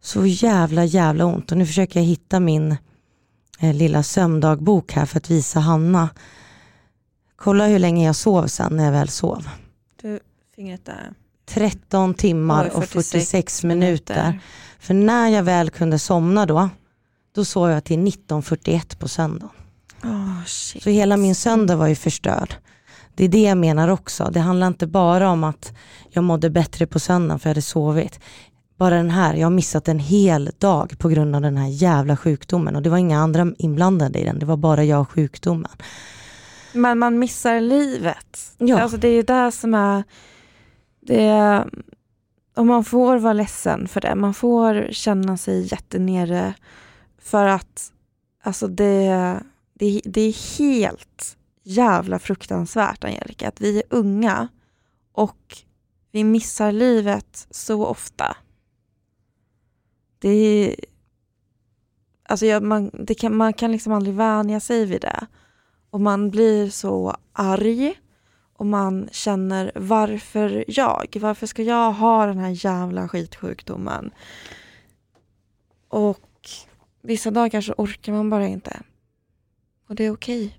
[0.01, 2.77] så jävla jävla ont och nu försöker jag hitta min
[3.59, 6.09] eh, lilla sömndagbok här för att visa Hanna.
[7.35, 9.49] Kolla hur länge jag sov sen när jag väl sov.
[10.01, 10.19] Du,
[10.55, 11.13] fingret där.
[11.45, 14.23] 13 timmar Oj, 46 och 46 minuter.
[14.23, 14.41] minuter.
[14.81, 16.69] För när jag väl kunde somna då,
[17.35, 19.49] då sov jag till 19.41 på söndagen.
[20.03, 22.55] Oh, så hela min söndag var ju förstörd.
[23.15, 24.29] Det är det jag menar också.
[24.33, 25.73] Det handlar inte bara om att
[26.09, 28.19] jag mådde bättre på söndagen för jag hade sovit.
[28.77, 32.17] Bara den här, jag har missat en hel dag på grund av den här jävla
[32.17, 35.71] sjukdomen och det var inga andra inblandade i den, det var bara jag och sjukdomen.
[36.73, 38.55] Men man missar livet.
[38.57, 38.79] Ja.
[38.79, 40.03] Alltså det är ju det som är
[41.01, 41.65] det,
[42.61, 44.15] och man får vara ledsen för det.
[44.15, 46.53] Man får känna sig jättenere
[47.17, 47.93] för att
[48.43, 49.39] alltså det,
[49.73, 54.47] det, det är helt jävla fruktansvärt Angelica, att vi är unga
[55.11, 55.57] och
[56.11, 58.37] vi missar livet så ofta.
[60.19, 60.75] Det är,
[62.23, 65.27] alltså jag, man, det kan, man kan liksom aldrig vänja sig vid det.
[65.89, 67.93] Och man blir så arg
[68.61, 71.17] och man känner varför jag?
[71.21, 74.11] Varför ska jag ha den här jävla skitsjukdomen?
[75.87, 76.49] Och
[77.01, 78.81] vissa dagar så orkar man bara inte.
[79.89, 80.45] Och det är okej.
[80.45, 80.57] Okay.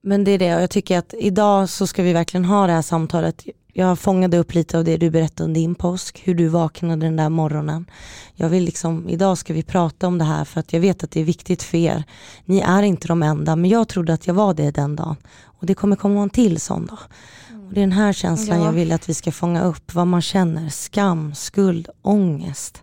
[0.00, 2.72] Men det är det, och jag tycker att idag så ska vi verkligen ha det
[2.72, 3.44] här samtalet.
[3.72, 7.16] Jag fångade upp lite av det du berättade om din påsk, hur du vaknade den
[7.16, 7.86] där morgonen.
[8.34, 11.10] Jag vill liksom, idag ska vi prata om det här för att jag vet att
[11.10, 12.04] det är viktigt för er.
[12.44, 15.16] Ni är inte de enda, men jag trodde att jag var det den dagen.
[15.62, 16.98] Och det kommer komma en till sån dag.
[17.68, 18.64] Och det är den här känslan ja.
[18.64, 20.68] jag vill att vi ska fånga upp, vad man känner.
[20.68, 22.82] Skam, skuld, ångest.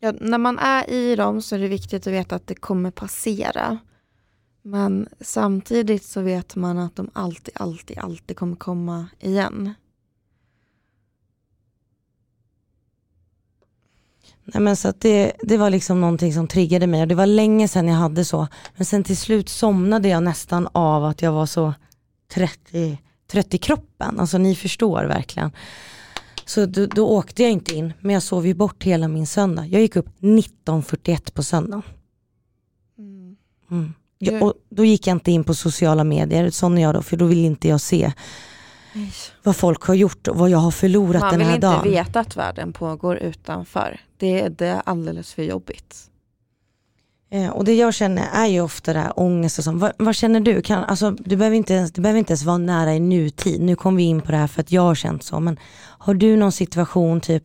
[0.00, 2.90] Ja, när man är i dem så är det viktigt att veta att det kommer
[2.90, 3.78] passera.
[4.62, 9.74] Men samtidigt så vet man att de alltid, alltid, alltid kommer komma igen.
[14.44, 17.68] Nej, men så det, det var liksom någonting som triggade mig och det var länge
[17.68, 18.48] sedan jag hade så.
[18.76, 21.74] Men sen till slut somnade jag nästan av att jag var så
[22.34, 22.98] trött i,
[23.30, 24.20] trött i kroppen.
[24.20, 25.50] Alltså ni förstår verkligen.
[26.44, 29.66] Så då, då, åkte jag inte in, men jag sov ju bort hela min söndag.
[29.66, 31.82] Jag gick upp 19.41 på söndagen.
[32.98, 33.36] Mm.
[33.70, 33.94] Mm.
[34.18, 37.16] Jag, och då gick jag inte in på sociala medier, sån är jag då, för
[37.16, 38.12] då vill inte jag se
[39.42, 41.74] vad folk har gjort och vad jag har förlorat Man den här dagen.
[41.74, 44.00] Man vill inte veta att världen pågår utanför.
[44.16, 46.08] Det, det är alldeles för jobbigt.
[47.30, 49.80] Eh, och det jag känner är ju ofta det här ångest och sånt.
[49.80, 50.62] Vad, vad, känner du?
[50.62, 53.60] Kan, alltså, du, behöver inte ens, du behöver inte ens vara nära i nutid.
[53.60, 55.40] Nu kom vi in på det här för att jag har känt så.
[55.40, 55.58] Men
[55.98, 57.44] har du någon situation, typ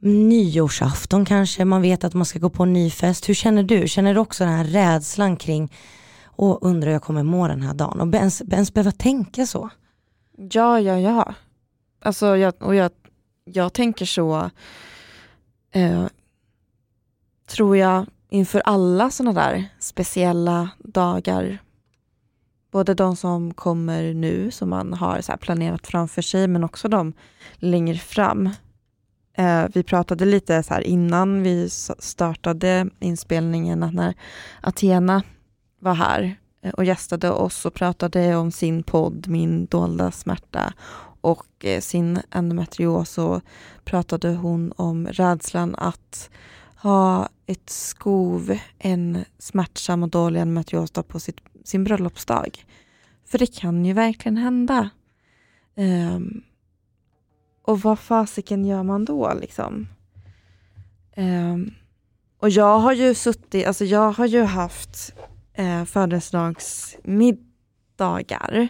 [0.00, 3.28] nyårsafton kanske, man vet att man ska gå på en ny fest.
[3.28, 3.88] Hur känner du?
[3.88, 5.72] Känner du också den här rädslan kring,
[6.36, 8.00] och undrar hur jag kommer må den här dagen?
[8.00, 9.70] Och ens, ens behöva tänka så?
[10.36, 11.34] Ja, ja, ja.
[12.00, 12.90] Alltså, jag, och jag,
[13.44, 14.50] jag tänker så,
[15.70, 16.06] eh,
[17.46, 21.58] tror jag, inför alla sådana där speciella dagar.
[22.70, 27.12] Både de som kommer nu, som man har så planerat framför sig, men också de
[27.54, 28.50] längre fram.
[29.36, 34.14] Eh, vi pratade lite så innan vi startade inspelningen, att när
[34.62, 35.22] Athena
[35.80, 40.72] var här Eh, och gästade oss och pratade om sin podd Min dolda smärta
[41.20, 43.42] och eh, sin endometrios och
[43.84, 46.30] pratade hon om rädslan att
[46.76, 52.64] ha ett skov, en smärtsam och dålig endometrios på sitt, sin bröllopsdag.
[53.26, 54.90] För det kan ju verkligen hända.
[55.76, 56.42] Um,
[57.62, 59.88] och vad fasiken gör man då liksom?
[61.16, 61.74] Um,
[62.38, 65.14] och jag har ju suttit, alltså jag har ju haft
[65.54, 68.68] eh, födelsedagsmiddagar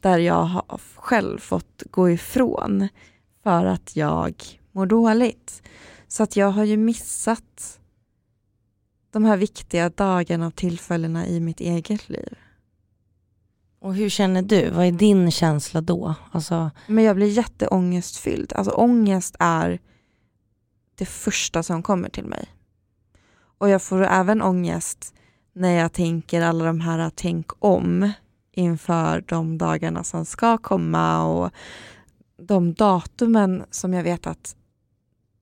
[0.00, 2.88] där jag har själv fått gå ifrån
[3.42, 4.34] för att jag
[4.72, 5.62] mår dåligt.
[6.08, 7.80] Så att jag har ju missat
[9.10, 12.38] de här viktiga dagarna och tillfällena i mitt eget liv.
[13.78, 14.70] Och hur känner du?
[14.70, 16.14] Vad är din känsla då?
[16.30, 16.70] Alltså...
[16.86, 18.52] Men jag blir jätteångestfylld.
[18.52, 19.80] Alltså ångest är
[20.94, 22.48] det första som kommer till mig.
[23.58, 25.14] Och jag får även ångest
[25.52, 28.12] när jag tänker alla de här tänk om
[28.52, 31.50] inför de dagarna som ska komma och
[32.36, 34.56] de datumen som jag vet att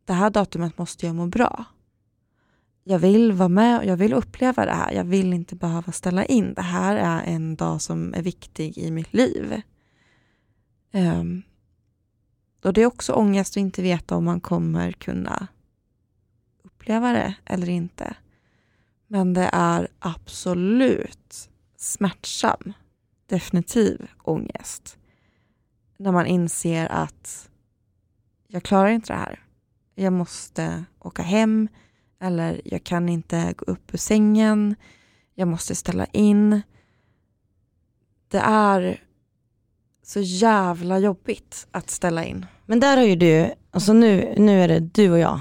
[0.05, 1.65] det här datumet måste jag må bra.
[2.85, 4.93] Jag vill vara med och jag vill uppleva det här.
[4.93, 6.55] Jag vill inte behöva ställa in.
[6.55, 9.63] Det här är en dag som är viktig i mitt liv.
[10.93, 11.43] Um,
[12.65, 15.47] och Det är också ångest att inte veta om man kommer kunna
[16.63, 18.17] uppleva det eller inte.
[19.09, 22.73] Men det är absolut smärtsam,
[23.27, 24.99] definitiv ångest.
[25.97, 27.51] När man inser att
[28.49, 29.45] jag klarar inte det här
[30.03, 31.69] jag måste åka hem
[32.21, 34.77] eller jag kan inte gå upp ur sängen,
[35.35, 36.63] jag måste ställa in.
[38.29, 39.03] Det är
[40.03, 42.47] så jävla jobbigt att ställa in.
[42.67, 45.41] Men där har ju du, alltså nu, nu är det du och jag.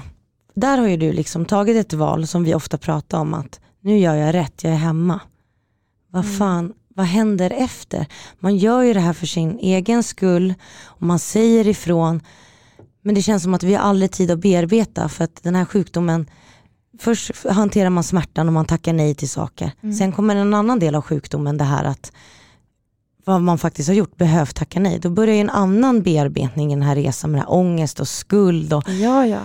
[0.60, 3.98] Där har ju du liksom tagit ett val som vi ofta pratar om att nu
[3.98, 5.20] gör jag rätt, jag är hemma.
[6.10, 6.36] Vad mm.
[6.36, 8.06] fan, vad händer efter?
[8.38, 10.54] Man gör ju det här för sin egen skull
[10.84, 12.20] och man säger ifrån
[13.02, 15.64] men det känns som att vi har aldrig tid att bearbeta för att den här
[15.64, 16.26] sjukdomen,
[16.98, 19.72] först hanterar man smärtan och man tackar nej till saker.
[19.82, 19.94] Mm.
[19.94, 22.12] Sen kommer en annan del av sjukdomen, det här att
[23.24, 24.98] vad man faktiskt har gjort, behövt tacka nej.
[24.98, 28.72] Då börjar en annan bearbetning i den här resan med här ångest och skuld.
[28.72, 29.40] Och, ja, ja.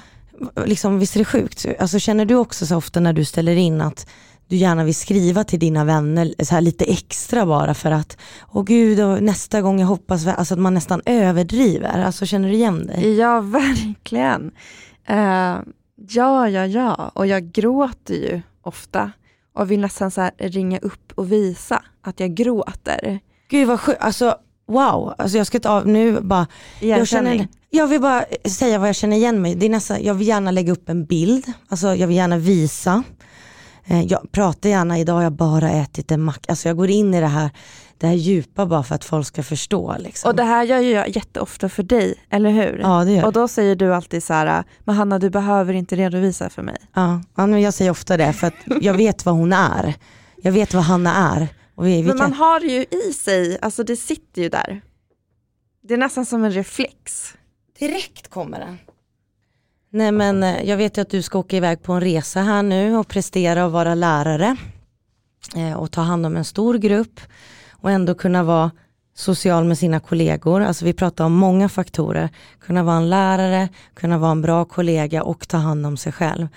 [0.66, 1.66] Liksom, visst är det sjukt?
[1.80, 4.08] Alltså, känner du också så ofta när du ställer in att
[4.48, 8.18] du gärna vill skriva till dina vänner så här lite extra bara för att,
[8.52, 12.04] åh gud, nästa gång jag hoppas, alltså att man nästan överdriver.
[12.04, 13.16] Alltså känner du igen dig?
[13.16, 14.52] Ja, verkligen.
[15.10, 15.60] Uh,
[15.96, 17.12] ja, ja, ja.
[17.14, 19.12] Och jag gråter ju ofta
[19.54, 23.20] och vill nästan så ringa upp och visa att jag gråter.
[23.50, 24.36] Gud vad sjukt, alltså
[24.68, 26.48] wow, alltså jag ska ta av nu bara,
[26.80, 29.56] jag, känner, jag vill bara säga vad jag känner igen mig.
[29.56, 33.04] Det är nästan, jag vill gärna lägga upp en bild, alltså jag vill gärna visa.
[33.86, 36.52] Eh, jag pratar gärna, idag har jag bara ätit en macka.
[36.52, 37.50] Alltså jag går in i det här,
[37.98, 39.96] det här djupa bara för att folk ska förstå.
[40.00, 40.30] Liksom.
[40.30, 42.80] Och det här gör jag jätteofta för dig, eller hur?
[42.82, 45.96] Ja, det gör Och då säger du alltid så här, men Hanna du behöver inte
[45.96, 46.78] redovisa för mig.
[46.94, 49.94] Ja, men jag säger ofta det för att jag vet vad hon är.
[50.36, 51.48] Jag vet vad Hanna är.
[51.78, 52.34] Vi, vi men man kan...
[52.34, 54.82] har det ju i sig, alltså det sitter ju där.
[55.88, 57.34] Det är nästan som en reflex.
[57.80, 58.78] Direkt kommer den.
[59.90, 62.64] Nej men eh, jag vet ju att du ska åka iväg på en resa här
[62.64, 64.58] nu och prestera och vara lärare.
[65.56, 67.20] Eh, och ta hand om en stor grupp
[67.72, 68.72] och ändå kunna vara
[69.14, 70.62] social med sina kollegor.
[70.62, 72.30] Alltså vi pratar om många faktorer.
[72.60, 76.48] Kunna vara en lärare, kunna vara en bra kollega och ta hand om sig själv.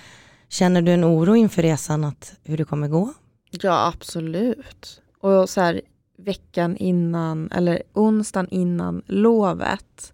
[0.48, 3.12] Känner du en oro inför resan att hur det kommer gå?
[3.50, 5.00] Ja absolut.
[5.20, 5.80] Och så här
[6.18, 10.12] veckan innan, eller onsdagen innan lovet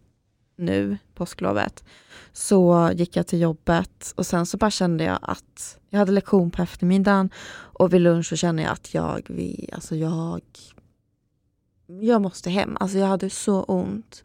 [0.57, 1.85] nu, påsklovet,
[2.33, 6.51] så gick jag till jobbet och sen så bara kände jag att jag hade lektion
[6.51, 10.41] på eftermiddagen och vid lunch så kände jag att jag, vi, alltså jag,
[11.87, 12.77] jag måste hem.
[12.81, 14.23] Alltså jag hade så ont.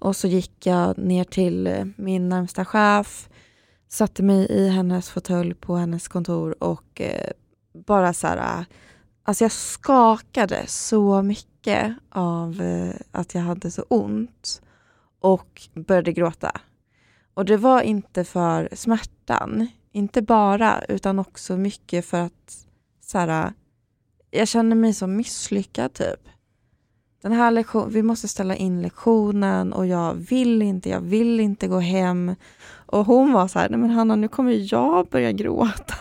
[0.00, 3.28] Och så gick jag ner till min närmsta chef,
[3.88, 7.30] satte mig i hennes fåtölj på hennes kontor och eh,
[7.86, 8.64] bara så här,
[9.22, 14.62] alltså jag skakade så mycket av eh, att jag hade så ont
[15.20, 16.52] och började gråta.
[17.34, 22.66] Och det var inte för smärtan, inte bara, utan också mycket för att
[23.00, 23.52] så här,
[24.30, 26.28] jag kände mig så misslyckad typ.
[27.22, 31.68] Den här lektionen, vi måste ställa in lektionen och jag vill inte, jag vill inte
[31.68, 32.34] gå hem.
[32.70, 35.94] Och hon var så här, nej men Hanna nu kommer jag börja gråta.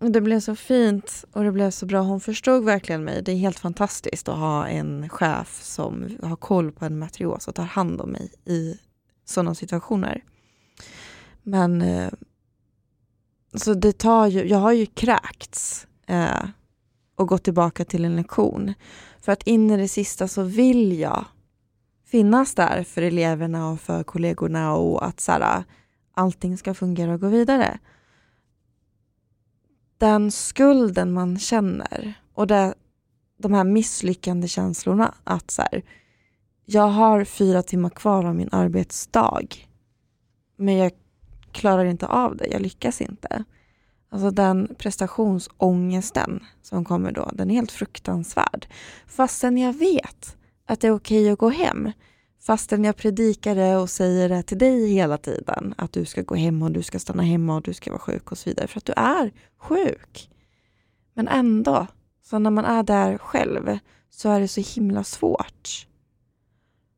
[0.00, 2.00] Det blev så fint och det blev så bra.
[2.00, 3.22] Hon förstod verkligen mig.
[3.22, 7.54] Det är helt fantastiskt att ha en chef som har koll på en matrios och
[7.54, 8.78] tar hand om mig i
[9.24, 10.24] sådana situationer.
[11.42, 12.10] Men eh,
[13.54, 16.44] så det tar ju, jag har ju kräkts eh,
[17.16, 18.74] och gått tillbaka till en lektion.
[19.20, 21.24] För att in i det sista så vill jag
[22.06, 25.64] finnas där för eleverna och för kollegorna och att så här,
[26.14, 27.78] allting ska fungera och gå vidare.
[29.98, 32.74] Den skulden man känner och det,
[33.38, 35.82] de här misslyckande känslorna att så här,
[36.64, 39.42] jag har fyra timmar kvar av min arbetsdag
[40.56, 40.92] men jag
[41.52, 43.44] klarar inte av det, jag lyckas inte.
[44.10, 48.66] Alltså den prestationsångesten som kommer då, den är helt fruktansvärd.
[49.06, 50.36] Fastän jag vet
[50.66, 51.92] att det är okej okay att gå hem.
[52.48, 55.74] Fastän jag predikar det och säger det till dig hela tiden.
[55.78, 58.32] Att du ska gå hem och du ska stanna hemma och du ska vara sjuk
[58.32, 58.66] och så vidare.
[58.66, 60.30] För att du är sjuk.
[61.14, 61.86] Men ändå,
[62.24, 63.78] så när man är där själv
[64.10, 65.86] så är det så himla svårt.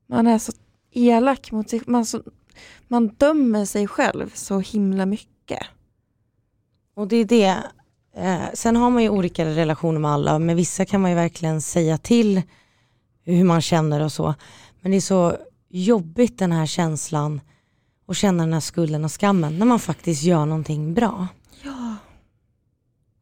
[0.06, 0.52] Man är så
[0.90, 2.22] elak mot sig man, så,
[2.88, 5.62] man dömer sig själv så himla mycket.
[6.94, 7.56] Och det är det.
[8.16, 10.38] Eh, sen har man ju olika relationer med alla.
[10.38, 12.42] Med vissa kan man ju verkligen säga till
[13.24, 14.34] hur man känner och så.
[14.80, 15.36] Men det är så
[15.68, 17.40] jobbigt den här känslan
[18.06, 21.28] och känna den här skulden och skammen när man faktiskt gör någonting bra.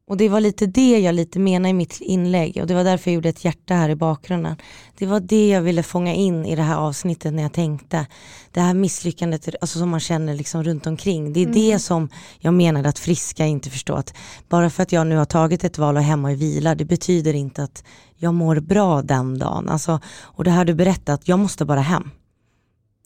[0.08, 3.10] Och det var lite det jag lite menade i mitt inlägg och det var därför
[3.10, 4.56] jag gjorde ett hjärta här i bakgrunden.
[4.98, 8.06] Det var det jag ville fånga in i det här avsnittet när jag tänkte.
[8.52, 11.32] Det här misslyckandet alltså som man känner liksom runt omkring.
[11.32, 11.54] Det är mm.
[11.54, 13.96] det som jag menade att friska inte förstår.
[13.96, 14.14] Att
[14.48, 17.34] bara för att jag nu har tagit ett val och hemma och vila, det betyder
[17.34, 17.84] inte att
[18.16, 19.68] jag mår bra den dagen.
[19.68, 22.10] Alltså, och det här du berättat, jag måste bara hem.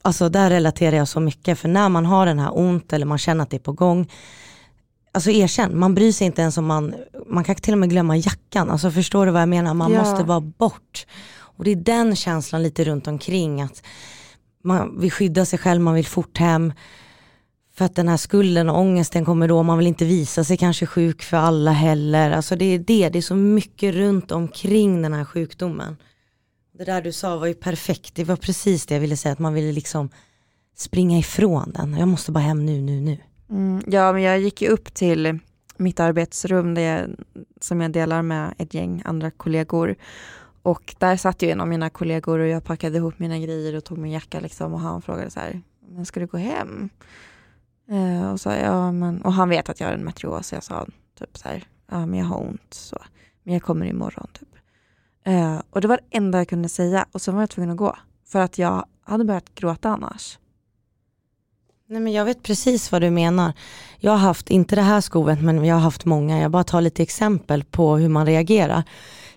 [0.01, 3.17] Alltså där relaterar jag så mycket, för när man har den här ont eller man
[3.17, 4.07] känner att det är på gång,
[5.13, 6.95] alltså erkänn, man bryr sig inte ens om man,
[7.27, 8.69] man kan till och med glömma jackan.
[8.69, 9.73] Alltså förstår du vad jag menar?
[9.73, 9.99] Man ja.
[9.99, 11.05] måste vara bort.
[11.35, 13.83] Och det är den känslan lite runt omkring att
[14.63, 16.73] man vill skydda sig själv, man vill fort hem.
[17.75, 20.85] För att den här skulden och ångesten kommer då, man vill inte visa sig kanske
[20.85, 22.31] sjuk för alla heller.
[22.31, 25.97] Alltså det är det, det är så mycket runt omkring den här sjukdomen.
[26.77, 29.39] Det där du sa var ju perfekt, det var precis det jag ville säga, att
[29.39, 30.09] man ville liksom
[30.77, 31.97] springa ifrån den.
[31.97, 33.17] Jag måste bara hem nu, nu, nu.
[33.53, 35.39] Mm, ja, men jag gick ju upp till
[35.77, 37.09] mitt arbetsrum där jag,
[37.61, 39.95] som jag delar med ett gäng andra kollegor.
[40.61, 43.83] Och där satt ju en av mina kollegor och jag packade ihop mina grejer och
[43.83, 46.89] tog min jacka liksom och han frågade så här, men ska du gå hem?
[47.89, 50.63] Eh, och, så, ja, men, och han vet att jag har en meteoros så jag
[50.63, 50.87] sa
[51.19, 52.97] typ så här, ja men jag har ont så,
[53.43, 54.55] men jag kommer imorgon typ.
[55.23, 57.77] Eh, och det var det enda jag kunde säga och sen var jag tvungen att
[57.77, 57.95] gå
[58.25, 60.37] för att jag hade börjat gråta annars.
[61.87, 63.53] Nej, men jag vet precis vad du menar.
[63.99, 66.39] Jag har haft, inte det här skovet, men jag har haft många.
[66.39, 68.83] Jag bara tar lite exempel på hur man reagerar.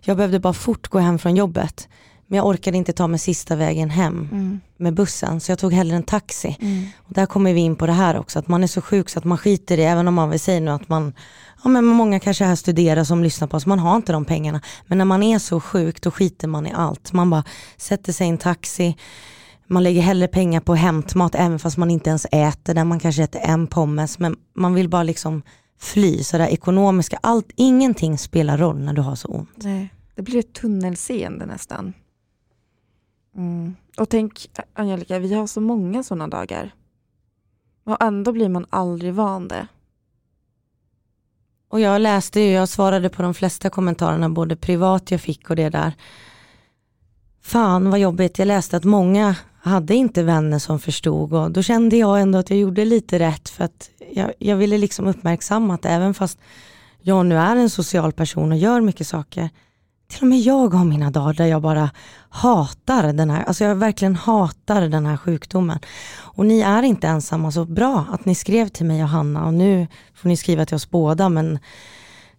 [0.01, 1.89] Jag behövde bara fort gå hem från jobbet.
[2.27, 4.61] Men jag orkade inte ta mig sista vägen hem mm.
[4.77, 6.57] med bussen så jag tog hellre en taxi.
[6.61, 6.87] Mm.
[6.97, 9.19] Och där kommer vi in på det här också, att man är så sjuk så
[9.19, 11.13] att man skiter i, även om man vill säga nu att man,
[11.65, 14.61] ja men många kanske här studerar som lyssnar på oss, man har inte de pengarna.
[14.87, 17.13] Men när man är så sjuk då skiter man i allt.
[17.13, 17.45] Man bara
[17.77, 18.97] sätter sig i en taxi,
[19.67, 23.23] man lägger hellre pengar på hämtmat även fast man inte ens äter den, man kanske
[23.23, 25.43] äter en pommes men man vill bara liksom
[25.79, 29.51] fly, så det ekonomiska, allt, ingenting spelar roll när du har så ont.
[29.57, 31.93] Nej, det blir ett tunnelseende nästan.
[33.37, 33.77] Mm.
[33.97, 36.75] Och tänk Angelica, vi har så många sådana dagar.
[37.85, 39.67] Och ändå blir man aldrig van det.
[41.69, 45.57] Och jag läste ju, jag svarade på de flesta kommentarerna, både privat jag fick och
[45.57, 45.93] det där.
[47.41, 49.37] Fan vad jobbigt, jag läste att många
[49.67, 53.49] hade inte vänner som förstod och då kände jag ändå att jag gjorde lite rätt
[53.49, 56.39] för att jag, jag ville liksom uppmärksamma att även fast
[57.03, 59.51] jag nu är en social person och gör mycket saker,
[60.09, 61.91] till och med jag har mina dagar där jag bara
[62.29, 65.79] hatar den här, alltså jag verkligen hatar den här sjukdomen.
[66.19, 69.55] Och ni är inte ensamma, så bra att ni skrev till mig och Hanna och
[69.55, 71.59] nu får ni skriva till oss båda men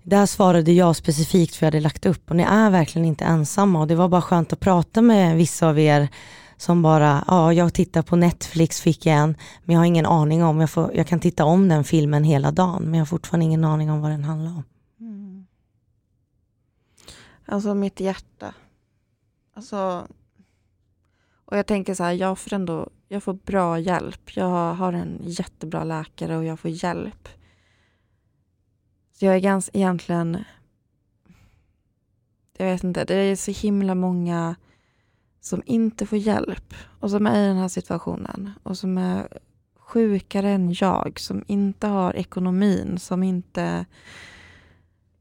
[0.03, 3.79] där svarade jag specifikt för jag hade lagt upp och ni är verkligen inte ensamma
[3.79, 6.09] och det var bara skönt att prata med vissa av er
[6.57, 10.43] som bara, ja jag tittar på Netflix fick jag en, men jag har ingen aning
[10.43, 13.45] om, jag, får, jag kan titta om den filmen hela dagen men jag har fortfarande
[13.45, 14.63] ingen aning om vad den handlar om.
[14.99, 15.47] Mm.
[17.45, 18.53] Alltså mitt hjärta.
[19.53, 20.07] Alltså,
[21.45, 24.35] och jag tänker så här, jag får ändå, jag får bra hjälp.
[24.35, 27.29] Jag har en jättebra läkare och jag får hjälp.
[29.13, 30.43] Så jag är ganska egentligen,
[32.57, 34.55] jag vet inte, det är så himla många
[35.47, 39.27] som inte får hjälp och som är i den här situationen och som är
[39.79, 43.85] sjukare än jag, som inte har ekonomin, som inte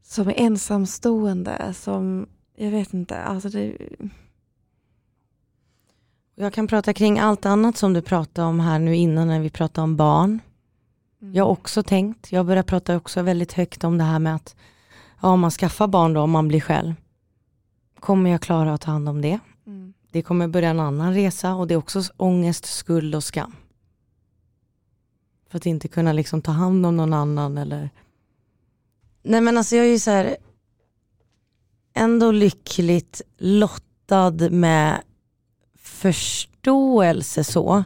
[0.03, 3.77] som är ensamstående, som, jag vet inte, alltså det...
[6.35, 9.51] Jag kan prata kring allt annat som du pratade om här nu innan när vi
[9.51, 10.41] pratade om barn.
[11.23, 11.35] Mm.
[11.35, 14.57] Jag har också tänkt, jag börjar prata också väldigt högt om det här med att
[15.23, 16.95] ja, om man skaffar barn då, om man blir själv,
[18.01, 19.39] kommer jag klara att ta hand om det?
[20.17, 23.57] Det kommer börja en annan resa och det är också ångest, skuld och skam.
[25.49, 27.91] För att inte kunna liksom ta hand om någon annan eller
[29.23, 30.37] Nej men alltså jag är ju så här,
[31.95, 35.03] ändå lyckligt lottad med
[35.79, 37.85] förståelse så.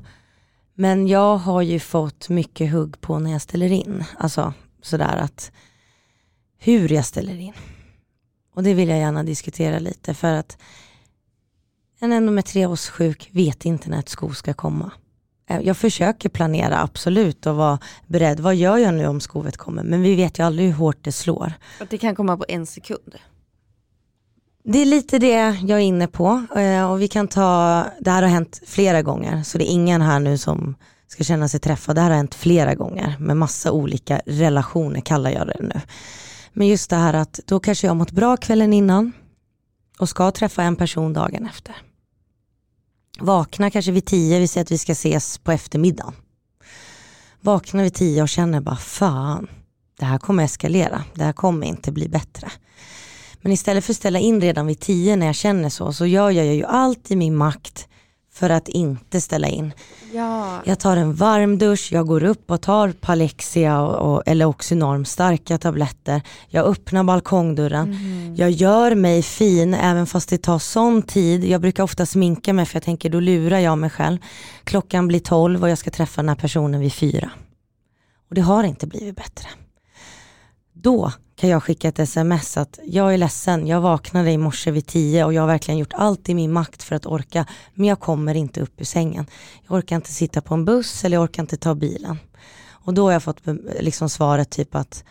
[0.74, 4.04] Men jag har ju fått mycket hugg på när jag ställer in.
[4.18, 4.52] Alltså
[4.82, 5.52] sådär att
[6.58, 7.54] hur jag ställer in.
[8.54, 10.58] Och det vill jag gärna diskutera lite för att
[12.00, 14.90] en endometriossjuk vet inte när ett sko ska komma.
[15.50, 18.40] Eh, jag försöker planera absolut och vara beredd.
[18.40, 19.82] Vad gör jag nu om skovet kommer?
[19.82, 21.52] Men vi vet ju aldrig hur hårt det slår.
[21.80, 23.14] Att det kan komma på en sekund.
[24.64, 28.22] Det är lite det jag är inne på eh, och vi kan ta, det här
[28.22, 30.74] har hänt flera gånger så det är ingen här nu som
[31.08, 31.96] ska känna sig träffad.
[31.96, 35.80] Det här har hänt flera gånger med massa olika relationer kallar jag det nu.
[36.52, 39.12] Men just det här att då kanske jag har mått bra kvällen innan
[39.98, 41.74] och ska träffa en person dagen efter.
[43.20, 46.12] Vaknar kanske vid tio, vi säger att vi ska ses på eftermiddagen.
[47.40, 49.48] Vaknar vid tio och känner bara fan,
[49.98, 52.50] det här kommer eskalera, det här kommer inte bli bättre.
[53.40, 56.30] Men istället för att ställa in redan vid tio när jag känner så, så gör
[56.30, 57.88] jag ju allt i min makt
[58.40, 59.72] för att inte ställa in.
[60.12, 60.62] Ja.
[60.64, 65.04] Jag tar en varm dusch, jag går upp och tar Palexia och, och, eller Oxynorm,
[65.04, 66.22] starka tabletter.
[66.48, 67.92] Jag öppnar balkongdörren.
[67.92, 68.34] Mm.
[68.36, 71.44] Jag gör mig fin även fast det tar sån tid.
[71.44, 74.18] Jag brukar ofta sminka mig för jag tänker då lurar jag mig själv.
[74.64, 77.30] Klockan blir tolv och jag ska träffa den här personen vid fyra.
[78.28, 79.48] Och det har inte blivit bättre.
[80.82, 84.86] Då kan jag skicka ett sms att jag är ledsen, jag vaknade i morse vid
[84.86, 88.00] tio och jag har verkligen gjort allt i min makt för att orka, men jag
[88.00, 89.26] kommer inte upp ur sängen.
[89.66, 92.18] Jag orkar inte sitta på en buss eller jag orkar inte ta bilen.
[92.68, 95.04] Och då har jag fått eh, liksom svaret typ att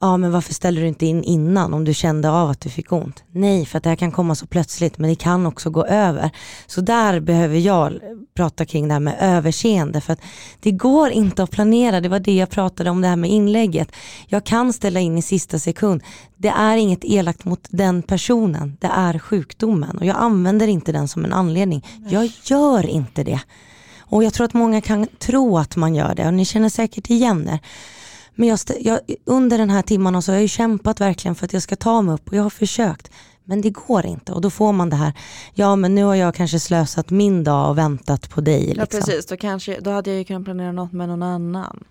[0.00, 2.92] ja men varför ställer du inte in innan om du kände av att du fick
[2.92, 3.24] ont?
[3.32, 6.30] Nej, för att det här kan komma så plötsligt men det kan också gå över.
[6.66, 7.98] Så där behöver jag
[8.34, 10.20] prata kring det här med överseende för att
[10.60, 13.92] det går inte att planera, det var det jag pratade om det här med inlägget.
[14.26, 16.02] Jag kan ställa in i sista sekund.
[16.36, 21.08] Det är inget elakt mot den personen, det är sjukdomen och jag använder inte den
[21.08, 21.86] som en anledning.
[22.08, 23.40] Jag gör inte det.
[24.10, 27.10] Och jag tror att många kan tro att man gör det och ni känner säkert
[27.10, 27.60] igen er.
[28.38, 31.52] Men jag, jag, under den här timmarna så har jag ju kämpat verkligen för att
[31.52, 33.10] jag ska ta mig upp och jag har försökt.
[33.44, 35.12] Men det går inte och då får man det här,
[35.54, 38.60] ja men nu har jag kanske slösat min dag och väntat på dig.
[38.60, 38.80] Liksom.
[38.80, 41.84] Ja precis, då, kanske, då hade jag ju kunnat planera något med någon annan.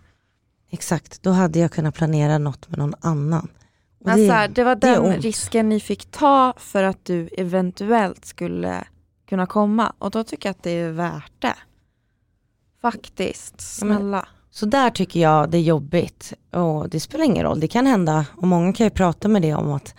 [0.69, 3.47] Exakt, då hade jag kunnat planera något med någon annan.
[3.99, 8.25] Men det, här, det var den det risken ni fick ta för att du eventuellt
[8.25, 8.87] skulle
[9.29, 11.55] kunna komma och då tycker jag att det är värt det.
[12.81, 14.27] Faktiskt, snälla.
[14.57, 18.25] Så där tycker jag det är jobbigt och det spelar ingen roll, det kan hända
[18.35, 19.95] och många kan ju prata med det om att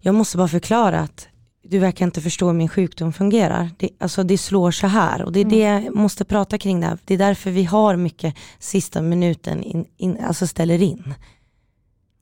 [0.00, 1.28] jag måste bara förklara att
[1.62, 3.70] du verkar inte förstå hur min sjukdom fungerar.
[3.76, 5.58] Det, alltså det slår så här och det är mm.
[5.58, 6.98] det jag måste prata kring det här.
[7.04, 11.14] Det är därför vi har mycket sista minuten, in, in, alltså ställer in.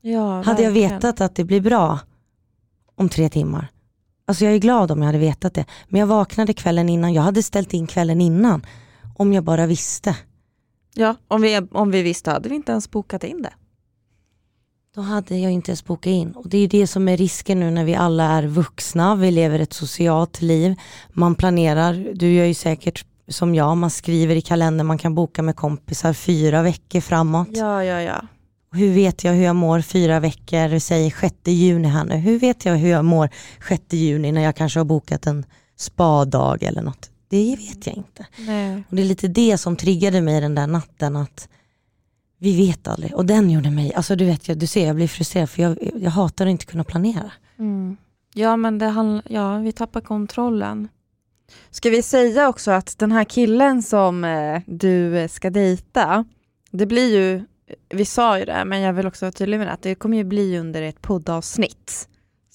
[0.01, 1.99] Ja, hade jag vetat att det blir bra
[2.97, 3.69] om tre timmar,
[4.27, 5.65] alltså jag är glad om jag hade vetat det.
[5.89, 8.67] Men jag vaknade kvällen innan, jag hade ställt in kvällen innan
[9.17, 10.17] om jag bara visste.
[10.95, 13.53] Ja, om vi, om vi visste hade vi inte ens bokat in det.
[14.95, 16.33] Då hade jag inte ens bokat in.
[16.33, 19.59] Och det är det som är risken nu när vi alla är vuxna, vi lever
[19.59, 20.75] ett socialt liv.
[21.13, 25.43] Man planerar, du gör ju säkert som jag, man skriver i kalendern, man kan boka
[25.43, 27.49] med kompisar fyra veckor framåt.
[27.53, 28.23] Ja, ja, ja.
[28.73, 32.17] Hur vet jag hur jag mår fyra veckor, säg 6 juni här nu.
[32.17, 33.29] Hur vet jag hur jag mår
[33.69, 35.45] 6 juni när jag kanske har bokat en
[35.77, 37.11] spadag eller något?
[37.31, 38.27] Det vet jag inte.
[38.39, 38.85] Nej.
[38.89, 41.49] Och det är lite det som triggade mig den där natten att
[42.39, 43.15] vi vet aldrig.
[43.15, 45.79] Och den gjorde mig, alltså du vet, jag, du ser jag blir frustrerad för jag,
[45.97, 47.33] jag hatar att inte kunna planera.
[47.59, 47.97] Mm.
[48.35, 50.89] Ja, men det handl- ja, vi tappar kontrollen.
[51.71, 56.25] Ska vi säga också att den här killen som eh, du eh, ska dejta,
[56.71, 57.45] det blir ju,
[57.89, 60.17] vi sa ju det, men jag vill också vara tydlig med det, att det kommer
[60.17, 62.09] ju bli under ett poddavsnitt.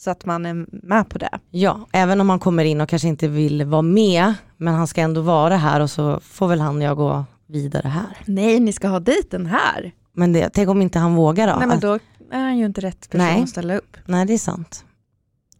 [0.06, 1.39] Så att man är med på det.
[1.51, 5.01] Ja, även om han kommer in och kanske inte vill vara med, men han ska
[5.01, 8.18] ändå vara här och så får väl han och jag gå vidare här.
[8.26, 9.91] Nej, ni ska ha dejten här.
[10.14, 11.56] Men det, tänk om inte han vågar då?
[11.60, 11.93] Nej, men då
[12.32, 13.43] är han ju inte rätt person Nej.
[13.43, 13.97] att ställa upp.
[14.06, 14.86] Nej, det är sant.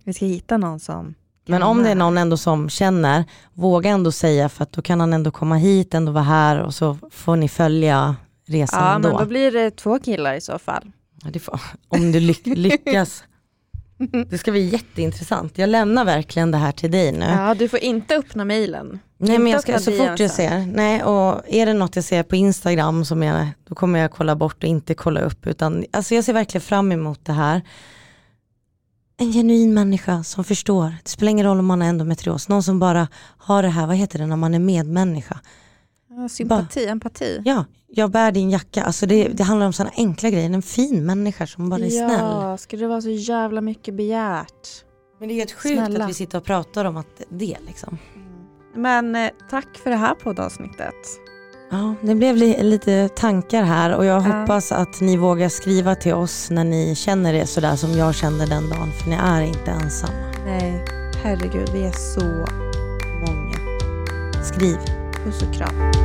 [0.03, 1.13] Vi ska hitta någon som
[1.47, 3.23] Men om det är någon ändå som känner,
[3.53, 6.73] våga ändå säga för att då kan han ändå komma hit, ändå vara här och
[6.73, 8.15] så får ni följa
[8.47, 9.09] resan Ja, ändå.
[9.09, 10.91] men då blir det två killar i så fall.
[11.33, 13.23] Ja, får, om du lyck, lyckas.
[14.29, 15.57] Det ska bli jätteintressant.
[15.57, 17.25] Jag lämnar verkligen det här till dig nu.
[17.25, 18.99] Ja, du får inte öppna mejlen.
[19.17, 22.23] nej men jag ska, så fort jag ser, nej och är det något jag ser
[22.23, 25.47] på Instagram som är, då kommer jag kolla bort och inte kolla upp.
[25.47, 27.61] Utan, alltså jag ser verkligen fram emot det här.
[29.17, 30.95] En genuin människa som förstår.
[31.03, 32.49] Det spelar ingen roll om man är endometrios.
[32.49, 35.39] Någon som bara har det här, vad heter det när man är medmänniska.
[36.18, 37.41] Ja, sympati, empati.
[37.45, 38.84] Ja, jag bär din jacka.
[38.84, 40.49] Alltså det, det handlar om sådana enkla grejer.
[40.49, 42.20] En fin människa som bara är snäll.
[42.20, 44.68] Ja, skulle det vara så jävla mycket begärt?
[45.20, 46.03] Men det är helt sjukt Snälla.
[46.03, 47.97] att vi sitter och pratar om att det liksom.
[48.76, 50.95] Men eh, tack för det här poddavsnittet.
[51.72, 54.39] Ja, det blev li- lite tankar här och jag Ja.
[54.39, 58.45] hoppas att ni vågar skriva till oss när ni känner det sådär som jag kände
[58.45, 58.91] den dagen.
[58.91, 60.13] För ni är inte ensamma.
[60.45, 60.86] Nej,
[61.24, 62.26] herregud, vi är så
[63.28, 63.55] många.
[64.43, 64.78] Skriv.
[65.24, 66.04] Puss och kram.